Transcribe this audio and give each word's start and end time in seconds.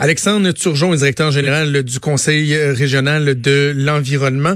Alexandre 0.00 0.52
Turgeon 0.52 0.94
est 0.94 0.98
directeur 0.98 1.32
général 1.32 1.82
du 1.82 1.98
Conseil 1.98 2.56
régional 2.56 3.40
de 3.40 3.74
l'environnement. 3.76 4.54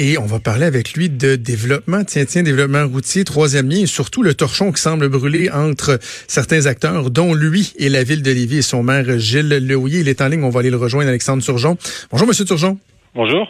Et 0.00 0.16
on 0.18 0.26
va 0.26 0.38
parler 0.38 0.66
avec 0.66 0.92
lui 0.92 1.10
de 1.10 1.34
développement, 1.34 2.04
tiens, 2.04 2.24
tiens, 2.24 2.44
développement 2.44 2.86
routier, 2.86 3.24
troisième 3.24 3.68
lien, 3.68 3.78
et 3.78 3.86
surtout 3.86 4.22
le 4.22 4.34
torchon 4.34 4.70
qui 4.70 4.80
semble 4.80 5.08
brûler 5.08 5.50
entre 5.50 5.98
certains 6.28 6.66
acteurs, 6.66 7.10
dont 7.10 7.34
lui 7.34 7.72
et 7.76 7.88
la 7.88 8.04
ville 8.04 8.22
de 8.22 8.30
Lévis 8.30 8.58
et 8.58 8.62
son 8.62 8.84
maire 8.84 9.18
Gilles 9.18 9.48
Lehouillier. 9.48 9.98
Il 9.98 10.08
est 10.08 10.20
en 10.20 10.28
ligne, 10.28 10.44
on 10.44 10.50
va 10.50 10.60
aller 10.60 10.70
le 10.70 10.76
rejoindre, 10.76 11.08
Alexandre 11.08 11.42
Turgeon. 11.42 11.76
Bonjour, 12.12 12.28
Monsieur 12.28 12.44
Turgeon. 12.44 12.78
Bonjour. 13.16 13.48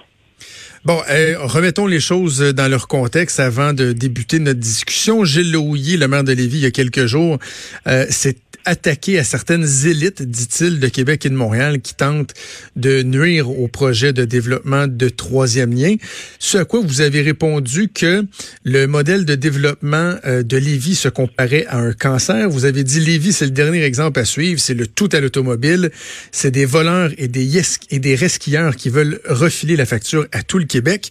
Bon, 0.86 0.98
euh, 1.10 1.34
remettons 1.40 1.86
les 1.86 2.00
choses 2.00 2.40
dans 2.40 2.68
leur 2.68 2.88
contexte 2.88 3.38
avant 3.40 3.74
de 3.74 3.92
débuter 3.92 4.38
notre 4.38 4.60
discussion. 4.60 5.26
Gilles 5.26 5.52
Lehouillier, 5.52 5.98
le 5.98 6.08
maire 6.08 6.24
de 6.24 6.32
Lévis, 6.32 6.56
il 6.56 6.62
y 6.62 6.66
a 6.66 6.70
quelques 6.70 7.04
jours, 7.04 7.38
euh, 7.86 8.06
s'est 8.08 8.36
attaqué 8.68 9.18
à 9.18 9.24
certaines 9.24 9.66
élites, 9.86 10.22
dit-il, 10.22 10.78
de 10.78 10.88
Québec 10.88 11.24
et 11.24 11.30
de 11.30 11.34
Montréal 11.34 11.80
qui 11.80 11.94
tentent 11.94 12.34
de 12.76 13.02
nuire 13.02 13.48
au 13.48 13.66
projet 13.66 14.12
de 14.12 14.26
développement 14.26 14.86
de 14.86 15.08
troisième 15.08 15.72
lien. 15.72 15.96
Ce 16.38 16.58
à 16.58 16.64
quoi 16.66 16.80
vous 16.84 17.00
avez 17.00 17.22
répondu 17.22 17.88
que 17.88 18.24
le 18.64 18.86
modèle 18.86 19.24
de 19.24 19.34
développement 19.34 20.16
euh, 20.26 20.42
de 20.42 20.56
Lévis 20.58 20.96
se 20.96 21.08
comparait 21.08 21.64
à 21.68 21.78
un 21.78 21.94
cancer. 21.94 22.50
Vous 22.50 22.66
avez 22.66 22.84
dit 22.84 23.00
Lévis, 23.00 23.32
c'est 23.32 23.46
le 23.46 23.52
dernier 23.52 23.82
exemple 23.82 24.20
à 24.20 24.26
suivre, 24.26 24.60
c'est 24.60 24.74
le 24.74 24.86
tout 24.86 25.08
à 25.12 25.20
l'automobile. 25.20 25.90
C'est 26.30 26.50
des 26.50 26.66
voleurs 26.66 27.10
et 27.16 27.28
des, 27.28 27.62
et 27.90 27.98
des 27.98 28.14
resquilleurs 28.14 28.76
qui 28.76 28.90
veulent 28.90 29.20
refiler 29.24 29.76
la 29.76 29.86
facture 29.86 30.26
à 30.32 30.42
tout 30.42 30.58
le 30.58 30.66
Québec. 30.66 31.10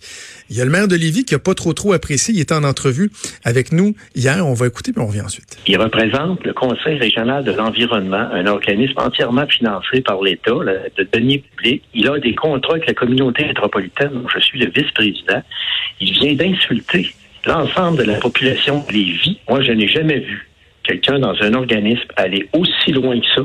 Il 0.51 0.57
y 0.57 0.61
a 0.61 0.65
le 0.65 0.71
maire 0.71 0.87
de 0.87 0.95
Lévis 0.95 1.25
qui 1.25 1.33
a 1.33 1.39
pas 1.39 1.55
trop 1.55 1.73
trop 1.73 1.93
apprécié. 1.93 2.35
Il 2.35 2.39
était 2.39 2.53
en 2.53 2.63
entrevue 2.63 3.09
avec 3.43 3.71
nous 3.71 3.95
hier. 4.15 4.45
On 4.45 4.53
va 4.53 4.67
écouter 4.67 4.93
puis 4.93 5.01
on 5.01 5.07
revient 5.07 5.21
ensuite. 5.21 5.57
Il 5.67 5.77
représente 5.77 6.45
le 6.45 6.53
Conseil 6.53 6.99
régional 6.99 7.46
de 7.47 7.53
l'environnement, 7.53 8.27
un 8.31 8.45
organisme 8.45 8.93
entièrement 8.97 9.47
financé 9.47 10.01
par 10.01 10.21
l'État, 10.21 10.51
de 10.51 11.07
deniers 11.13 11.39
publics. 11.39 11.83
Il 11.93 12.07
a 12.09 12.19
des 12.19 12.35
contrats 12.35 12.73
avec 12.73 12.87
la 12.87 12.93
communauté 12.93 13.45
métropolitaine 13.45 14.09
dont 14.09 14.27
je 14.27 14.39
suis 14.39 14.59
le 14.59 14.69
vice-président. 14.69 15.41
Il 16.01 16.11
vient 16.11 16.33
d'insulter 16.33 17.09
l'ensemble 17.45 17.99
de 17.99 18.03
la 18.03 18.19
population 18.19 18.83
de 18.87 18.93
Lévis. 18.93 19.39
Moi, 19.49 19.61
je 19.61 19.71
n'ai 19.71 19.87
jamais 19.87 20.19
vu 20.19 20.49
quelqu'un 20.83 21.19
dans 21.19 21.35
un 21.41 21.53
organisme 21.53 22.07
aller 22.17 22.49
aussi 22.51 22.91
loin 22.91 23.17
que 23.19 23.25
ça 23.35 23.41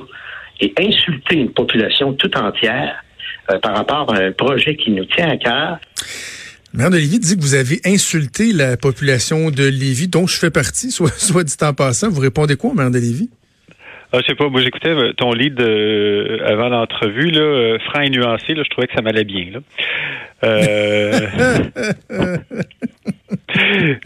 et 0.61 0.75
insulter 0.79 1.37
une 1.37 1.51
population 1.51 2.13
tout 2.15 2.37
entière 2.37 3.05
euh, 3.51 3.59
par 3.59 3.77
rapport 3.77 4.13
à 4.13 4.19
un 4.19 4.33
projet 4.33 4.77
qui 4.77 4.91
nous 4.91 5.05
tient 5.05 5.29
à 5.29 5.37
cœur. 5.37 5.79
Maire 6.75 6.91
de 6.91 6.97
Lévis 6.97 7.19
dit 7.19 7.37
que 7.37 7.41
vous 7.41 7.55
avez 7.55 7.81
insulté 7.85 8.53
la 8.53 8.77
population 8.77 9.51
de 9.51 9.65
Lévis, 9.65 10.09
dont 10.09 10.27
je 10.27 10.37
fais 10.39 10.51
partie, 10.51 10.91
soit, 10.91 11.45
dit 11.45 11.57
en 11.63 11.75
passant. 11.75 12.11
Vous 12.11 12.21
répondez 12.21 12.57
quoi 12.57 12.75
maire 12.75 12.91
de 12.91 12.99
Lévis? 12.99 13.31
Ah, 14.15 14.19
je 14.21 14.27
sais 14.27 14.35
pas, 14.35 14.51
moi 14.51 14.61
j'écoutais 14.61 14.91
euh, 14.91 15.15
ton 15.15 15.33
lead 15.33 15.59
euh, 15.59 16.47
avant 16.47 16.69
l'entrevue, 16.69 17.31
là, 17.31 17.41
euh, 17.41 17.79
franc 17.79 18.03
et 18.03 18.11
nuancé, 18.11 18.53
là, 18.53 18.63
je 18.63 18.69
trouvais 18.69 18.87
que 18.87 18.93
ça 18.95 19.01
m'allait 19.01 19.25
bien. 19.25 19.47
Là. 19.53 19.61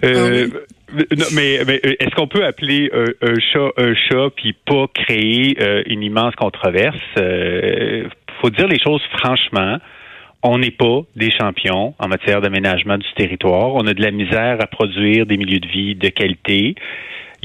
Ah 0.02 0.06
mais, 1.34 1.60
mais 1.66 1.80
est-ce 1.82 2.14
qu'on 2.14 2.26
peut 2.26 2.44
appeler 2.44 2.90
un 2.92 3.34
chat 3.52 3.70
un 3.76 3.94
chat 3.94 4.30
puis 4.36 4.52
pas 4.52 4.86
créer 4.92 5.56
une 5.90 6.02
immense 6.02 6.34
controverse? 6.34 6.98
faut 8.40 8.50
dire 8.50 8.66
les 8.66 8.78
choses 8.78 9.02
franchement. 9.18 9.78
On 10.42 10.58
n'est 10.58 10.70
pas 10.70 11.00
des 11.16 11.30
champions 11.30 11.94
en 11.98 12.08
matière 12.08 12.40
d'aménagement 12.40 12.98
du 12.98 13.06
territoire. 13.16 13.74
On 13.74 13.86
a 13.86 13.94
de 13.94 14.02
la 14.02 14.10
misère 14.10 14.58
à 14.60 14.66
produire 14.66 15.26
des 15.26 15.36
milieux 15.36 15.60
de 15.60 15.68
vie 15.68 15.94
de 15.94 16.08
qualité. 16.08 16.74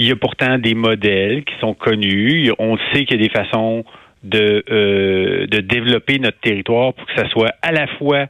Il 0.02 0.08
y 0.08 0.12
a 0.12 0.16
pourtant 0.16 0.58
des 0.58 0.74
modèles 0.74 1.44
qui 1.44 1.54
sont 1.60 1.76
connus. 1.76 2.52
On 2.58 2.76
sait 2.92 3.06
qu'il 3.06 3.22
y 3.22 3.24
a 3.24 3.28
des 3.28 3.30
façons 3.30 3.86
de, 4.24 4.64
euh, 4.72 5.46
de 5.46 5.60
développer 5.60 6.18
notre 6.18 6.40
territoire 6.40 6.96
pour 6.96 7.06
que 7.06 7.14
ça 7.16 7.30
soit 7.30 7.54
à 7.62 7.72
la 7.72 7.86
fois 7.86 8.26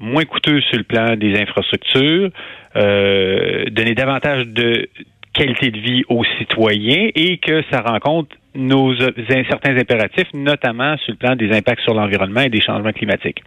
moins 0.00 0.24
coûteux 0.24 0.62
sur 0.62 0.78
le 0.78 0.84
plan 0.84 1.14
des 1.16 1.38
infrastructures, 1.38 2.30
euh, 2.76 3.66
donner 3.66 3.94
davantage 3.94 4.46
de 4.46 4.88
qualité 5.34 5.70
de 5.70 5.80
vie 5.80 6.02
aux 6.08 6.24
citoyens 6.38 7.10
et 7.14 7.36
que 7.36 7.62
ça 7.70 7.82
rencontre 7.82 8.34
nos 8.54 8.94
certains 8.96 9.76
impératifs, 9.76 10.32
notamment 10.32 10.96
sur 10.96 11.12
le 11.12 11.18
plan 11.18 11.36
des 11.36 11.52
impacts 11.52 11.82
sur 11.82 11.92
l'environnement 11.92 12.40
et 12.40 12.48
des 12.48 12.62
changements 12.62 12.92
climatiques. 12.92 13.42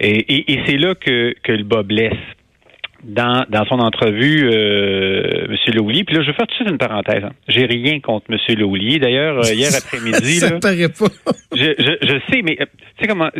Et, 0.00 0.54
et, 0.54 0.60
c'est 0.64 0.78
là 0.78 0.94
que, 0.94 1.34
que 1.42 1.52
le 1.52 1.64
bas 1.64 1.82
blesse. 1.82 2.16
Dans, 3.04 3.44
dans 3.48 3.64
son 3.66 3.80
entrevue, 3.80 4.48
euh, 4.48 5.46
M. 5.48 5.56
Lehoulier, 5.74 6.04
puis 6.04 6.14
là, 6.14 6.22
je 6.22 6.28
vais 6.28 6.34
faire 6.34 6.46
tout 6.46 6.52
de 6.52 6.56
suite 6.56 6.70
une 6.70 6.78
parenthèse. 6.78 7.24
Hein. 7.24 7.32
J'ai 7.48 7.66
rien 7.66 7.98
contre 7.98 8.26
M. 8.30 8.38
Lehoulier. 8.56 9.00
D'ailleurs, 9.00 9.38
euh, 9.38 9.52
hier 9.52 9.70
après-midi... 9.76 10.34
ça 10.38 10.50
paraît 10.60 10.88
pas. 10.88 11.06
je, 11.52 11.74
je, 11.78 12.06
je 12.06 12.20
sais, 12.30 12.42
mais 12.42 12.56
euh, 12.60 12.66
tu 12.96 13.02
sais 13.02 13.08
comment 13.08 13.30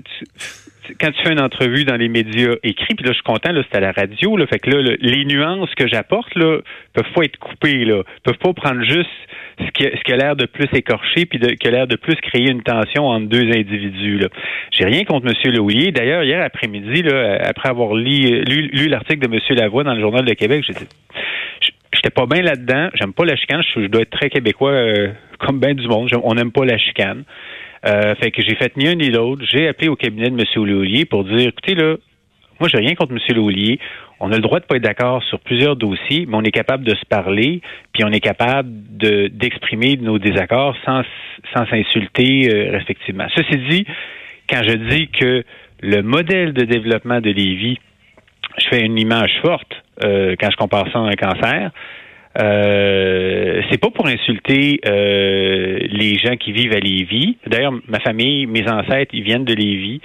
quand 1.00 1.10
tu 1.12 1.22
fais 1.22 1.32
une 1.32 1.41
entrevue 1.41 1.84
dans 1.84 1.97
les 1.97 2.09
médias 2.09 2.54
écrits, 2.62 2.94
puis 2.94 3.04
là, 3.04 3.12
je 3.12 3.15
suis 3.15 3.22
content, 3.22 3.53
là, 3.53 3.62
c'est 3.70 3.76
à 3.76 3.81
la 3.81 3.93
radio, 3.93 4.37
là, 4.37 4.47
fait 4.47 4.59
que 4.59 4.70
là, 4.70 4.97
les 5.00 5.25
nuances 5.25 5.72
que 5.75 5.87
j'apporte, 5.87 6.34
là, 6.34 6.59
peuvent 6.93 7.12
pas 7.15 7.25
être 7.25 7.38
coupées, 7.38 7.84
là, 7.84 8.03
peuvent 8.25 8.38
pas 8.38 8.53
prendre 8.53 8.82
juste 8.84 9.10
ce 9.60 9.70
qui, 9.70 10.12
a 10.12 10.16
l'air 10.16 10.37
de 10.37 10.47
plus 10.47 10.69
écorché, 10.72 11.26
puis 11.26 11.38
de, 11.38 11.50
qui 11.50 11.69
a 11.69 11.70
l'air 11.70 11.87
de 11.87 11.97
plus 11.97 12.16
créer 12.16 12.50
une 12.50 12.62
tension 12.62 13.06
entre 13.06 13.26
deux 13.26 13.48
individus, 13.53 14.19
là. 14.19 14.28
J'ai 14.70 14.84
rien 14.84 15.04
contre 15.04 15.26
M. 15.26 15.53
Lehouillier. 15.53 15.93
D'ailleurs, 15.93 16.25
hier 16.25 16.43
après-midi, 16.43 17.03
là, 17.03 17.38
après 17.44 17.69
avoir 17.69 17.94
lu, 17.94 18.43
lu, 18.44 18.88
l'article 18.88 19.28
de 19.28 19.34
M. 19.34 19.41
Lavoie 19.50 19.84
dans 19.84 19.94
le 19.94 20.00
Journal 20.00 20.25
de 20.25 20.34
Québec, 20.34 20.64
j'ai 20.66 20.72
dit, 20.72 20.88
j'étais 21.93 22.10
pas 22.10 22.26
bien 22.26 22.43
là-dedans, 22.43 22.88
j'aime 22.94 23.12
pas 23.12 23.25
la 23.25 23.37
chicane, 23.37 23.62
je, 23.75 23.87
dois 23.87 24.03
être 24.03 24.10
très 24.10 24.31
québécois, 24.31 24.72
euh, 24.72 25.09
comme 25.38 25.60
bien 25.60 25.75
du 25.75 25.87
monde, 25.87 26.09
on 26.22 26.34
n'aime 26.34 26.53
pas 26.53 26.64
la 26.64 26.78
chicane. 26.78 27.25
Euh, 27.84 28.15
fait 28.16 28.31
que 28.31 28.43
j'ai 28.43 28.54
fait 28.54 28.76
ni 28.76 28.88
un 28.88 28.94
ni 28.94 29.10
l'autre. 29.10 29.44
J'ai 29.50 29.69
appelé 29.69 29.88
au 29.88 29.97
cabinet 29.97 30.31
de 30.31 30.41
M. 30.41 30.66
Laulier 30.66 31.04
pour 31.04 31.25
dire, 31.25 31.48
écoutez, 31.48 31.75
là, 31.75 31.97
moi, 32.60 32.69
j'ai 32.69 32.78
rien 32.78 32.94
contre 32.94 33.12
M. 33.12 33.37
Laulier. 33.37 33.81
On 34.20 34.31
a 34.31 34.37
le 34.37 34.41
droit 34.43 34.60
de 34.60 34.65
pas 34.65 34.76
être 34.76 34.84
d'accord 34.84 35.20
sur 35.25 35.41
plusieurs 35.41 35.75
dossiers, 35.75 36.26
mais 36.28 36.37
on 36.37 36.43
est 36.43 36.53
capable 36.53 36.84
de 36.84 36.94
se 36.94 37.04
parler, 37.06 37.60
puis 37.93 38.04
on 38.04 38.12
est 38.12 38.20
capable 38.20 38.70
de, 38.97 39.26
d'exprimer 39.26 39.97
nos 39.97 40.20
désaccords 40.20 40.76
sans, 40.84 41.03
sans 41.53 41.66
s'insulter 41.66 42.48
euh, 42.48 42.70
respectivement. 42.70 43.26
Ceci 43.34 43.59
dit, 43.69 43.84
quand 44.49 44.62
je 44.62 44.76
dis 44.76 45.09
que 45.09 45.44
le 45.81 46.03
modèle 46.03 46.53
de 46.53 46.64
développement 46.64 47.20
de 47.20 47.31
Lévis, 47.31 47.78
je 48.59 48.66
fais 48.69 48.84
une 48.84 48.97
image 48.97 49.32
forte 49.44 49.72
euh, 50.04 50.37
quand 50.38 50.50
je 50.53 50.56
compare 50.56 50.87
ça 50.93 51.00
à 51.00 51.03
un 51.03 51.14
cancer, 51.14 51.72
euh, 52.41 53.60
c'est 53.70 53.78
pas 53.78 53.91
pour 53.91 54.06
insulter 54.06 54.81
euh, 54.87 55.78
les 55.91 56.16
gens 56.19 56.37
qui 56.37 56.53
vivent 56.53 56.75
à 56.75 56.81
Lévis. 56.81 57.37
D'ailleurs, 57.47 57.75
ma 57.88 58.00
famille, 58.00 58.47
mes 58.47 58.69
ancêtres, 58.70 59.15
ils 59.15 59.22
viennent 59.22 59.44
de 59.44 59.54
Lévis. 59.54 60.00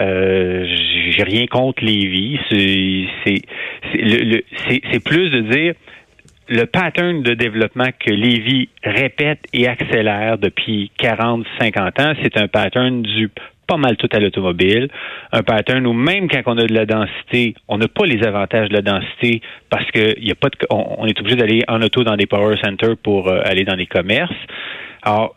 Euh, 0.00 0.66
j'ai 1.10 1.22
rien 1.22 1.46
contre 1.46 1.84
Lévis. 1.84 2.38
C'est 2.50 3.44
plus 5.04 5.30
de 5.30 5.40
dire 5.40 5.74
le 6.48 6.64
pattern 6.66 7.22
de 7.22 7.34
développement 7.34 7.88
que 7.98 8.10
Lévis 8.10 8.68
répète 8.84 9.40
et 9.52 9.68
accélère 9.68 10.38
depuis 10.38 10.90
40, 10.98 11.46
50 11.60 12.00
ans, 12.00 12.14
c'est 12.22 12.36
un 12.36 12.48
pattern 12.48 13.02
du 13.02 13.30
mal 13.78 13.96
tout 13.96 14.08
à 14.12 14.18
l'automobile. 14.18 14.88
Un 15.32 15.42
pattern 15.42 15.86
où 15.86 15.92
même 15.92 16.28
quand 16.28 16.42
on 16.46 16.58
a 16.58 16.64
de 16.64 16.74
la 16.74 16.86
densité, 16.86 17.54
on 17.68 17.78
n'a 17.78 17.88
pas 17.88 18.06
les 18.06 18.24
avantages 18.24 18.68
de 18.68 18.74
la 18.74 18.82
densité 18.82 19.40
parce 19.70 19.90
que 19.90 20.18
y 20.20 20.30
a 20.30 20.34
pas 20.34 20.48
de, 20.48 20.56
on, 20.70 21.06
est 21.06 21.18
obligé 21.20 21.36
d'aller 21.36 21.62
en 21.68 21.80
auto 21.82 22.04
dans 22.04 22.16
des 22.16 22.26
power 22.26 22.56
centers 22.62 22.96
pour 23.02 23.28
euh, 23.28 23.40
aller 23.44 23.64
dans 23.64 23.76
les 23.76 23.86
commerces. 23.86 24.32
Alors, 25.02 25.34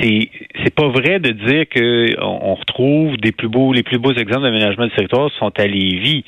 c'est 0.00 0.30
c'est 0.62 0.74
pas 0.74 0.88
vrai 0.88 1.18
de 1.18 1.30
dire 1.30 1.68
que 1.68 2.16
on, 2.22 2.54
retrouve 2.54 3.16
des 3.18 3.32
plus 3.32 3.48
beaux 3.48 3.72
les 3.72 3.82
plus 3.82 3.98
beaux 3.98 4.12
exemples 4.12 4.42
d'aménagement 4.42 4.86
du 4.86 4.92
territoire 4.92 5.30
sont 5.38 5.52
à 5.58 5.66
Lévis. 5.66 6.24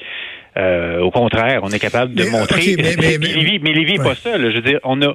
Euh, 0.57 1.01
au 1.01 1.11
contraire, 1.11 1.61
on 1.63 1.71
est 1.71 1.79
capable 1.79 2.15
de 2.15 2.25
montrer. 2.25 2.77
mais, 2.77 2.95
mais, 2.99 3.59
mais, 3.63 3.73
Lévis, 3.73 3.97
pas 3.97 4.15
seul. 4.15 4.51
Je 4.51 4.57
veux 4.57 4.63
dire, 4.63 4.81
on 4.85 5.01
a 5.01 5.15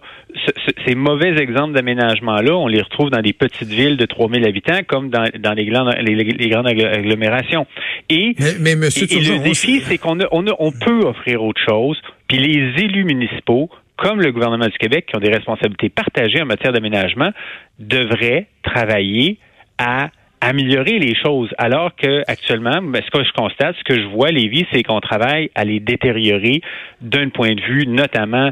ces 0.85 0.95
mauvais 0.95 1.37
exemples 1.37 1.73
d'aménagement-là, 1.73 2.55
on 2.55 2.67
les 2.67 2.81
retrouve 2.81 3.11
dans 3.11 3.21
des 3.21 3.33
petites 3.33 3.69
villes 3.69 3.97
de 3.97 4.05
3000 4.05 4.45
habitants, 4.45 4.79
comme 4.87 5.09
dans, 5.09 5.29
dans 5.39 5.53
les, 5.53 5.65
grandes, 5.65 5.93
les, 5.99 6.49
grandes 6.49 6.67
agglomérations. 6.67 7.67
Et, 8.09 8.35
mais, 8.59 8.75
monsieur 8.75 9.05
et, 9.11 9.19
le 9.19 9.43
défi, 9.43 9.81
c'est 9.81 9.99
qu'on 9.99 10.19
a, 10.19 10.25
on, 10.31 10.47
a, 10.47 10.55
on 10.57 10.71
peut 10.71 11.01
offrir 11.05 11.43
autre 11.43 11.61
chose. 11.63 12.01
Puis 12.27 12.39
les 12.39 12.83
élus 12.83 13.03
municipaux, 13.03 13.69
comme 13.95 14.21
le 14.21 14.31
gouvernement 14.31 14.67
du 14.67 14.77
Québec, 14.77 15.05
qui 15.07 15.15
ont 15.15 15.19
des 15.19 15.31
responsabilités 15.31 15.89
partagées 15.89 16.41
en 16.41 16.45
matière 16.45 16.73
d'aménagement, 16.73 17.31
devraient 17.79 18.47
travailler 18.63 19.37
à 19.77 20.09
améliorer 20.41 20.99
les 20.99 21.15
choses, 21.15 21.49
alors 21.57 21.95
que 21.95 22.21
actuellement, 22.27 22.81
ben, 22.81 23.01
ce 23.03 23.11
que 23.11 23.23
je 23.23 23.31
constate, 23.31 23.75
ce 23.77 23.83
que 23.83 23.99
je 23.99 24.07
vois, 24.07 24.29
Lévis, 24.31 24.65
c'est 24.71 24.83
qu'on 24.83 24.99
travaille 24.99 25.49
à 25.55 25.65
les 25.65 25.79
détériorer 25.79 26.61
d'un 27.01 27.29
point 27.29 27.55
de 27.55 27.61
vue 27.61 27.87
notamment 27.87 28.51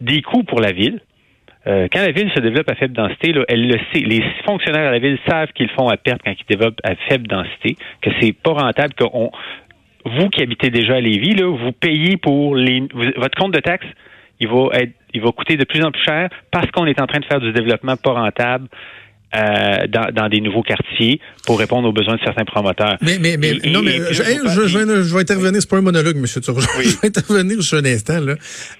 des 0.00 0.22
coûts 0.22 0.44
pour 0.44 0.60
la 0.60 0.72
ville. 0.72 1.00
Euh, 1.66 1.88
quand 1.92 2.00
la 2.00 2.12
ville 2.12 2.30
se 2.34 2.40
développe 2.40 2.70
à 2.70 2.74
faible 2.74 2.94
densité, 2.94 3.32
là, 3.32 3.44
elle 3.48 3.66
le 3.66 3.78
sait. 3.92 4.00
Les 4.00 4.22
fonctionnaires 4.46 4.86
de 4.86 4.92
la 4.92 4.98
ville 4.98 5.18
savent 5.26 5.52
qu'ils 5.52 5.70
font 5.70 5.88
à 5.88 5.96
perte 5.96 6.20
quand 6.24 6.32
ils 6.32 6.46
développent 6.56 6.80
à 6.84 6.94
faible 7.08 7.26
densité, 7.26 7.76
que 8.00 8.10
c'est 8.20 8.32
pas 8.32 8.52
rentable, 8.52 8.94
que 8.94 9.04
vous 9.04 10.28
qui 10.30 10.42
habitez 10.42 10.70
déjà 10.70 10.94
à 10.94 11.00
Lévis, 11.00 11.34
là, 11.34 11.46
vous 11.46 11.72
payez 11.72 12.16
pour 12.16 12.54
les, 12.54 12.86
votre 13.16 13.36
compte 13.36 13.52
de 13.52 13.60
taxes, 13.60 13.88
il 14.40 14.48
va 14.48 14.68
être, 14.74 14.92
il 15.12 15.20
va 15.20 15.32
coûter 15.32 15.56
de 15.56 15.64
plus 15.64 15.82
en 15.84 15.90
plus 15.90 16.02
cher 16.02 16.28
parce 16.50 16.70
qu'on 16.70 16.86
est 16.86 17.00
en 17.00 17.06
train 17.06 17.18
de 17.18 17.24
faire 17.24 17.40
du 17.40 17.52
développement 17.52 17.96
pas 17.96 18.12
rentable 18.12 18.68
euh, 19.34 19.86
dans, 19.88 20.10
dans, 20.10 20.28
des 20.30 20.40
nouveaux 20.40 20.62
quartiers 20.62 21.20
pour 21.44 21.58
répondre 21.58 21.86
aux 21.86 21.92
besoins 21.92 22.16
de 22.16 22.20
certains 22.24 22.46
promoteurs. 22.46 22.96
Mais, 23.02 23.18
mais, 23.18 23.36
mais 23.36 23.58
non, 23.66 23.82
mais 23.82 23.98
je, 24.10 24.22
je, 24.22 25.14
vais 25.14 25.20
intervenir, 25.20 25.60
c'est 25.60 25.68
pas 25.68 25.76
un 25.76 25.82
monologue, 25.82 26.16
M. 26.16 26.24
Turgeon. 26.26 26.66
Je 26.82 26.88
vais 26.88 27.08
intervenir 27.08 27.60
juste 27.60 27.74
un 27.74 27.84
instant. 27.84 28.20
Là. 28.20 28.36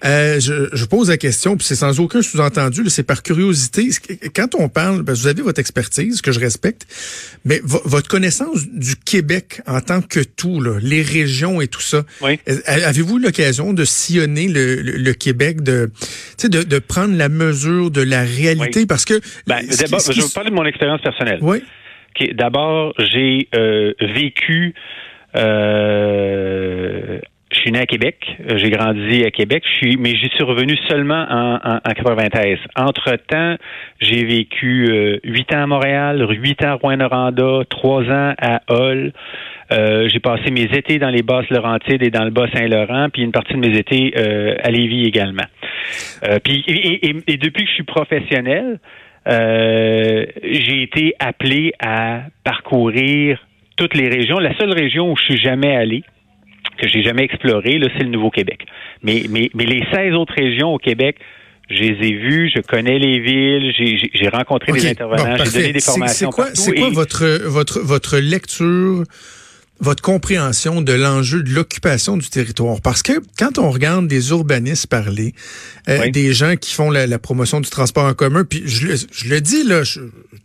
Euh, 0.07 0.41
je, 0.41 0.71
je, 0.73 0.85
pose 0.87 1.11
la 1.11 1.19
question, 1.19 1.57
puis 1.57 1.67
c'est 1.67 1.75
sans 1.75 2.01
aucun 2.01 2.23
sous-entendu, 2.23 2.83
c'est 2.89 3.03
par 3.03 3.23
curiosité. 3.23 3.91
Quand 4.35 4.55
on 4.55 4.71
parle, 4.71 5.03
ben, 5.03 5.13
vous 5.13 5.27
avez 5.27 5.43
votre 5.43 5.61
expertise, 5.61 6.23
que 6.23 6.33
je 6.33 6.41
respecte, 6.41 6.87
mais 7.45 7.61
votre 7.63 8.09
connaissance 8.09 8.67
du 8.73 8.97
Québec 8.97 9.61
en 9.67 9.83
tant 9.83 10.01
que 10.01 10.21
tout, 10.21 10.63
là, 10.63 10.79
les 10.81 11.03
régions 11.03 11.61
et 11.61 11.69
tout 11.69 11.83
ça, 11.83 12.05
oui. 12.23 12.41
avez-vous 12.67 13.19
l'occasion 13.19 13.75
de 13.75 13.85
sillonner 13.85 14.49
le, 14.49 14.77
le, 14.81 15.13
Québec, 15.13 15.63
de, 15.63 15.91
de, 16.43 16.63
de 16.63 16.79
prendre 16.79 17.15
la 17.17 17.29
mesure 17.29 17.91
de 17.91 18.01
la 18.01 18.23
réalité? 18.23 18.87
Parce 18.87 19.05
que... 19.05 19.21
Ben, 19.47 19.61
je 19.69 20.38
parler 20.39 20.51
de 20.51 20.55
mon 20.55 20.67
expérience 20.67 21.01
personnelle. 21.01 21.41
Oui. 21.43 21.65
D'abord, 22.35 22.95
j'ai 22.99 23.49
euh, 23.55 23.93
vécu 24.01 24.75
euh, 25.37 27.19
je 27.51 27.61
suis 27.61 27.73
né 27.73 27.79
à 27.79 27.87
Québec, 27.87 28.37
j'ai 28.57 28.71
grandi 28.71 29.25
à 29.25 29.31
Québec, 29.31 29.65
je 29.67 29.77
suis, 29.77 29.97
mais 29.97 30.11
j'y 30.11 30.29
suis 30.29 30.45
revenu 30.45 30.77
seulement 30.89 31.27
en, 31.29 31.55
en, 31.57 31.77
en 31.77 31.93
93. 31.95 32.59
Entre-temps, 32.77 33.57
j'ai 34.01 34.25
vécu 34.25 34.87
euh, 34.91 35.19
huit 35.25 35.53
ans 35.55 35.63
à 35.63 35.67
Montréal, 35.67 36.27
huit 36.31 36.63
ans 36.63 36.69
à 36.69 36.75
Rouen-Noranda, 36.75 37.61
trois 37.71 38.03
ans 38.03 38.35
à 38.39 38.61
Hull. 38.71 39.13
Euh, 39.73 40.09
j'ai 40.09 40.21
passé 40.21 40.51
mes 40.51 40.65
étés 40.65 40.99
dans 40.99 41.11
les 41.11 41.23
basses 41.23 41.49
Laurentides 41.51 42.03
et 42.03 42.11
dans 42.11 42.25
le 42.25 42.31
Bas-Saint-Laurent, 42.31 43.09
puis 43.13 43.23
une 43.23 43.33
partie 43.33 43.55
de 43.55 43.59
mes 43.59 43.77
étés 43.77 44.13
euh, 44.17 44.55
à 44.63 44.71
Lévis 44.71 45.05
également. 45.05 45.45
puis 46.45 46.65
et, 46.67 47.09
et, 47.27 47.37
depuis 47.39 47.65
que 47.65 47.71
je 47.71 47.75
suis 47.75 47.83
professionnel, 47.83 48.79
j'ai 49.29 50.83
été 50.83 51.15
appelé 51.19 51.73
à 51.81 52.23
parcourir 52.45 53.39
toutes 53.77 53.95
les 53.95 54.09
régions. 54.09 54.39
La 54.39 54.57
seule 54.57 54.73
région 54.73 55.13
où 55.13 55.17
je 55.17 55.23
suis 55.23 55.39
jamais 55.39 55.75
allé, 55.75 56.03
que 56.79 56.89
j'ai 56.89 57.03
jamais 57.03 57.25
exploré, 57.25 57.79
là, 57.79 57.89
c'est 57.97 58.05
le 58.05 58.11
Nouveau-Québec. 58.11 58.67
Mais, 59.03 59.25
mais, 59.31 59.51
mais 59.55 59.65
les 59.65 59.85
16 59.93 60.15
autres 60.15 60.35
régions 60.37 60.75
au 60.75 60.79
Québec, 60.79 61.17
je 61.71 61.83
les 61.83 62.09
ai 62.09 62.13
vues, 62.15 62.51
je 62.55 62.61
connais 62.61 62.99
les 62.99 63.19
villes, 63.21 63.73
j'ai 63.77 64.29
rencontré 64.29 64.73
des 64.73 64.87
intervenants, 64.89 65.37
j'ai 65.45 65.61
donné 65.61 65.73
des 65.73 65.81
formations. 65.81 66.31
C'est 66.31 66.35
quoi, 66.35 66.55
c'est 66.55 66.75
quoi 66.75 66.89
votre, 66.91 67.27
votre, 67.47 67.81
votre 67.81 68.19
lecture 68.19 69.05
votre 69.81 70.03
compréhension 70.03 70.83
de 70.83 70.93
l'enjeu 70.93 71.43
de 71.43 71.51
l'occupation 71.51 72.17
du 72.17 72.29
territoire. 72.29 72.81
Parce 72.81 73.03
que 73.03 73.13
quand 73.39 73.59
on 73.59 73.71
regarde 73.71 74.09
des 74.09 74.31
urbanistes 74.31 74.87
parler, 74.87 75.35
euh, 75.89 76.11
des 76.11 76.33
gens 76.33 76.57
qui 76.57 76.75
font 76.75 76.91
la, 76.91 77.19
promotion 77.19 77.61
du 77.61 77.71
transport 77.71 78.05
en 78.05 78.15
commun, 78.15 78.45
puis 78.45 78.63
je, 78.67 78.89
je 79.11 79.29
le 79.29 79.41
dis 79.41 79.65
là, 79.65 79.83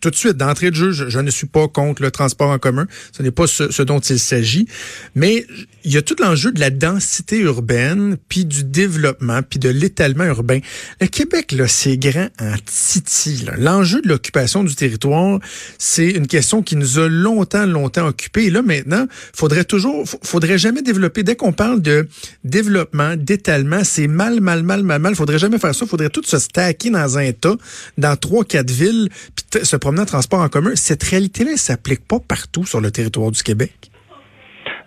tout 0.03 0.09
de 0.09 0.15
suite, 0.15 0.38
d'entrée 0.38 0.69
de 0.69 0.75
jeu, 0.75 0.91
je, 0.91 1.19
ne 1.19 1.31
suis 1.31 1.47
pas 1.47 1.68
contre 1.68 2.01
le 2.01 2.12
transport 2.12 2.50
en 2.50 2.59
commun. 2.59 2.88
Ce 3.15 3.24
n'est 3.24 3.31
pas 3.31 3.47
ce, 3.47 3.81
dont 3.83 4.00
il 4.00 4.19
s'agit. 4.19 4.68
Mais 5.15 5.45
il 5.83 5.94
y 5.94 5.97
a 5.97 6.01
tout 6.01 6.15
l'enjeu 6.19 6.51
de 6.51 6.59
la 6.59 6.69
densité 6.69 7.39
urbaine, 7.39 8.18
puis 8.30 8.45
du 8.45 8.63
développement, 8.63 9.41
puis 9.41 9.59
de 9.59 9.69
l'étalement 9.69 10.25
urbain. 10.25 10.59
Le 11.01 11.07
Québec, 11.07 11.51
là, 11.53 11.68
c'est 11.68 11.97
grand 11.97 12.27
en 12.39 12.56
titi. 12.65 13.45
L'enjeu 13.57 14.01
de 14.01 14.09
l'occupation 14.09 14.63
du 14.63 14.75
territoire, 14.75 15.39
c'est 15.77 16.09
une 16.09 16.27
question 16.27 16.63
qui 16.63 16.75
nous 16.75 17.00
a 17.00 17.07
longtemps, 17.07 17.65
longtemps 17.65 18.07
occupés. 18.07 18.45
Et 18.45 18.50
là, 18.50 18.62
maintenant, 18.62 19.07
faudrait 19.33 19.63
toujours, 19.63 20.05
faudrait 20.23 20.57
jamais 20.57 20.81
développer. 20.81 21.23
Dès 21.23 21.35
qu'on 21.35 21.53
parle 21.53 21.81
de 21.81 22.07
développement, 22.43 23.15
d'étalement, 23.15 23.83
c'est 23.83 24.07
mal, 24.07 24.41
mal, 24.41 24.63
mal, 24.63 24.83
mal, 24.83 24.99
mal. 24.99 25.15
Faudrait 25.15 25.39
jamais 25.39 25.59
faire 25.59 25.75
ça. 25.75 25.85
Faudrait 25.85 26.09
tout 26.09 26.23
se 26.23 26.37
stacker 26.39 26.89
dans 26.89 27.17
un 27.17 27.31
tas, 27.31 27.55
dans 27.97 28.15
trois, 28.15 28.43
quatre 28.43 28.71
villes, 28.71 29.09
puis 29.35 29.65
se 29.65 29.75
promener 29.77 30.01
en 30.01 30.05
transport 30.05 30.41
en 30.41 30.49
commun. 30.49 30.71
Cette 30.75 31.03
réalité-là, 31.03 31.51
elle 31.51 31.57
s'applique 31.57 32.07
pas 32.07 32.19
partout 32.19 32.65
sur 32.65 32.81
le 32.81 32.91
territoire 32.91 33.31
du 33.31 33.41
Québec. 33.43 33.73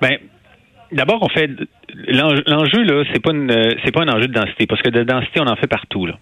Ben, 0.00 0.18
d'abord, 0.92 1.22
on 1.22 1.28
fait 1.28 1.50
l'enjeu 2.08 2.82
là, 2.82 3.04
c'est 3.12 3.22
pas 3.22 3.32
c'est 3.84 3.92
pas 3.92 4.02
un 4.02 4.08
enjeu 4.08 4.28
de 4.28 4.32
densité 4.32 4.66
parce 4.66 4.82
que 4.82 4.90
de 4.90 5.02
densité, 5.04 5.40
on 5.40 5.46
en 5.46 5.56
fait 5.56 5.66
partout 5.66 6.06
là. 6.06 6.18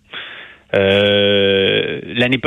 Euh, 0.75 2.00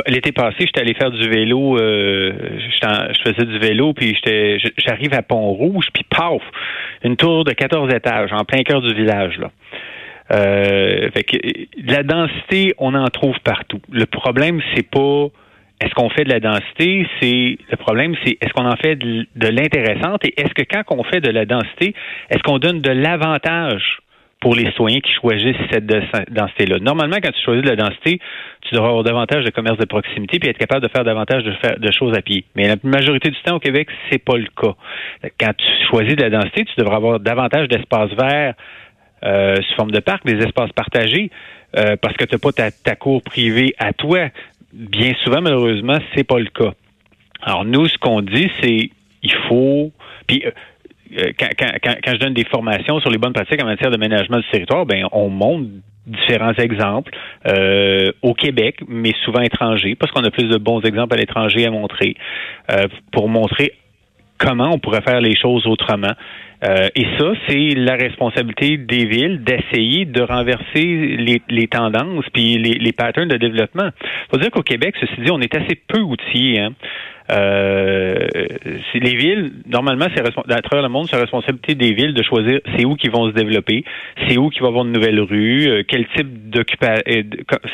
l'été 0.06 0.32
passé, 0.32 0.56
j'étais 0.60 0.80
allé 0.80 0.94
faire 0.94 1.10
du 1.10 1.28
vélo. 1.28 1.78
Euh, 1.78 2.32
je 2.68 3.22
faisais 3.22 3.46
du 3.46 3.58
vélo, 3.58 3.92
puis 3.92 4.14
j'étais, 4.14 4.58
j'arrive 4.76 5.14
à 5.14 5.22
Pont-Rouge, 5.22 5.86
puis 5.92 6.04
paf, 6.04 6.42
une 7.04 7.16
tour 7.16 7.44
de 7.44 7.52
14 7.52 7.92
étages 7.94 8.32
en 8.32 8.44
plein 8.44 8.62
cœur 8.62 8.80
du 8.80 8.94
village 8.94 9.38
là. 9.38 9.50
Euh, 10.30 11.10
fait 11.12 11.24
que 11.24 11.36
la 11.86 12.02
densité, 12.02 12.74
on 12.76 12.94
en 12.94 13.06
trouve 13.06 13.38
partout. 13.44 13.80
Le 13.90 14.04
problème, 14.04 14.60
c'est 14.74 14.86
pas 14.86 15.28
est-ce 15.80 15.94
qu'on 15.94 16.10
fait 16.10 16.24
de 16.24 16.30
la 16.30 16.40
densité, 16.40 17.06
c'est 17.20 17.56
le 17.70 17.76
problème, 17.76 18.14
c'est 18.24 18.36
est-ce 18.40 18.52
qu'on 18.52 18.66
en 18.66 18.76
fait 18.76 18.96
de, 18.96 19.26
de 19.36 19.48
l'intéressante 19.48 20.24
et 20.24 20.34
est-ce 20.38 20.52
que 20.52 20.62
quand 20.62 20.82
on 20.90 21.04
fait 21.04 21.20
de 21.20 21.30
la 21.30 21.46
densité, 21.46 21.94
est-ce 22.30 22.42
qu'on 22.42 22.58
donne 22.58 22.80
de 22.80 22.90
l'avantage 22.90 24.00
pour 24.40 24.54
les 24.54 24.66
citoyens 24.66 25.00
qui 25.00 25.12
choisissent 25.12 25.56
cette 25.70 25.86
densité-là. 25.86 26.78
Normalement, 26.78 27.16
quand 27.22 27.32
tu 27.32 27.42
choisis 27.42 27.64
de 27.64 27.68
la 27.68 27.76
densité, 27.76 28.20
tu 28.62 28.74
devras 28.74 28.88
avoir 28.88 29.02
davantage 29.02 29.44
de 29.44 29.50
commerce 29.50 29.78
de 29.78 29.84
proximité 29.84 30.38
puis 30.38 30.48
être 30.48 30.58
capable 30.58 30.82
de 30.82 30.88
faire 30.88 31.04
davantage 31.04 31.42
de, 31.42 31.90
choses 31.90 32.16
à 32.16 32.22
pied. 32.22 32.44
Mais 32.54 32.68
la 32.68 32.76
majorité 32.84 33.30
du 33.30 33.36
temps 33.42 33.56
au 33.56 33.58
Québec, 33.58 33.88
c'est 34.10 34.22
pas 34.22 34.36
le 34.36 34.46
cas. 34.56 34.74
Quand 35.40 35.52
tu 35.56 35.66
choisis 35.90 36.14
de 36.14 36.22
la 36.22 36.30
densité, 36.30 36.64
tu 36.64 36.74
devras 36.78 36.96
avoir 36.96 37.18
davantage 37.18 37.66
d'espaces 37.68 38.12
verts 38.12 38.54
euh, 39.24 39.56
sous 39.56 39.74
forme 39.74 39.90
de 39.90 39.98
parc, 39.98 40.24
des 40.24 40.38
espaces 40.44 40.70
partagés, 40.72 41.30
euh, 41.76 41.96
parce 42.00 42.16
que 42.16 42.24
tu 42.24 42.34
n'as 42.34 42.38
pas 42.38 42.52
ta, 42.52 42.94
cour 42.94 43.22
privée 43.22 43.74
à 43.78 43.92
toi. 43.92 44.28
Bien 44.72 45.14
souvent, 45.24 45.40
malheureusement, 45.40 45.98
c'est 46.14 46.24
pas 46.24 46.38
le 46.38 46.46
cas. 46.46 46.72
Alors 47.42 47.64
nous, 47.64 47.88
ce 47.88 47.98
qu'on 47.98 48.22
dit, 48.22 48.50
c'est 48.60 48.90
il 49.22 49.34
faut. 49.48 49.90
Puis 50.28 50.44
euh, 50.46 50.50
quand, 51.38 51.48
quand, 51.58 51.94
quand, 52.04 52.12
je 52.12 52.18
donne 52.18 52.34
des 52.34 52.44
formations 52.44 53.00
sur 53.00 53.10
les 53.10 53.18
bonnes 53.18 53.32
pratiques 53.32 53.62
en 53.62 53.66
matière 53.66 53.90
de 53.90 53.96
management 53.96 54.38
du 54.38 54.48
territoire, 54.50 54.86
ben 54.86 55.06
on 55.12 55.28
montre 55.28 55.68
différents 56.08 56.54
exemples 56.54 57.12
euh, 57.46 58.10
au 58.22 58.34
Québec, 58.34 58.80
mais 58.88 59.12
souvent 59.24 59.40
étrangers, 59.40 59.94
parce 59.94 60.10
qu'on 60.12 60.24
a 60.24 60.30
plus 60.30 60.48
de 60.48 60.56
bons 60.56 60.80
exemples 60.80 61.14
à 61.14 61.18
l'étranger 61.18 61.66
à 61.66 61.70
montrer, 61.70 62.16
euh, 62.70 62.88
pour 63.12 63.28
montrer 63.28 63.72
comment 64.38 64.70
on 64.72 64.78
pourrait 64.78 65.02
faire 65.02 65.20
les 65.20 65.36
choses 65.36 65.66
autrement. 65.66 66.12
Euh, 66.64 66.88
et 66.94 67.06
ça, 67.18 67.32
c'est 67.46 67.74
la 67.74 67.94
responsabilité 67.94 68.76
des 68.78 69.06
villes 69.06 69.44
d'essayer 69.44 70.04
de 70.04 70.20
renverser 70.22 71.16
les, 71.16 71.40
les 71.48 71.68
tendances 71.68 72.24
puis 72.32 72.58
les, 72.58 72.74
les, 72.74 72.92
patterns 72.92 73.28
de 73.28 73.36
développement. 73.36 73.90
faut 74.30 74.38
dire 74.38 74.50
qu'au 74.50 74.62
Québec, 74.62 74.96
ceci 75.00 75.20
dit, 75.20 75.30
on 75.30 75.40
est 75.40 75.54
assez 75.54 75.76
peu 75.86 76.00
outillés. 76.00 76.60
Hein. 76.60 76.72
Euh, 77.30 78.26
les 78.94 79.14
villes, 79.14 79.52
normalement, 79.66 80.06
c'est 80.14 80.22
à 80.22 80.62
travers 80.62 80.82
le 80.82 80.88
monde, 80.88 81.06
c'est 81.08 81.16
la 81.16 81.22
responsabilité 81.22 81.74
des 81.74 81.92
villes 81.92 82.14
de 82.14 82.22
choisir 82.22 82.60
c'est 82.74 82.86
où 82.86 82.96
qu'ils 82.96 83.10
vont 83.10 83.28
se 83.28 83.34
développer, 83.34 83.84
c'est 84.26 84.38
où 84.38 84.48
qu'il 84.48 84.62
va 84.62 84.68
y 84.68 84.70
avoir 84.70 84.84
de 84.84 84.90
nouvelles 84.90 85.20
rues, 85.20 85.68
euh, 85.68 85.82
quel 85.86 86.06
type 86.16 86.48
d'occupation, 86.50 87.02
euh, 87.06 87.22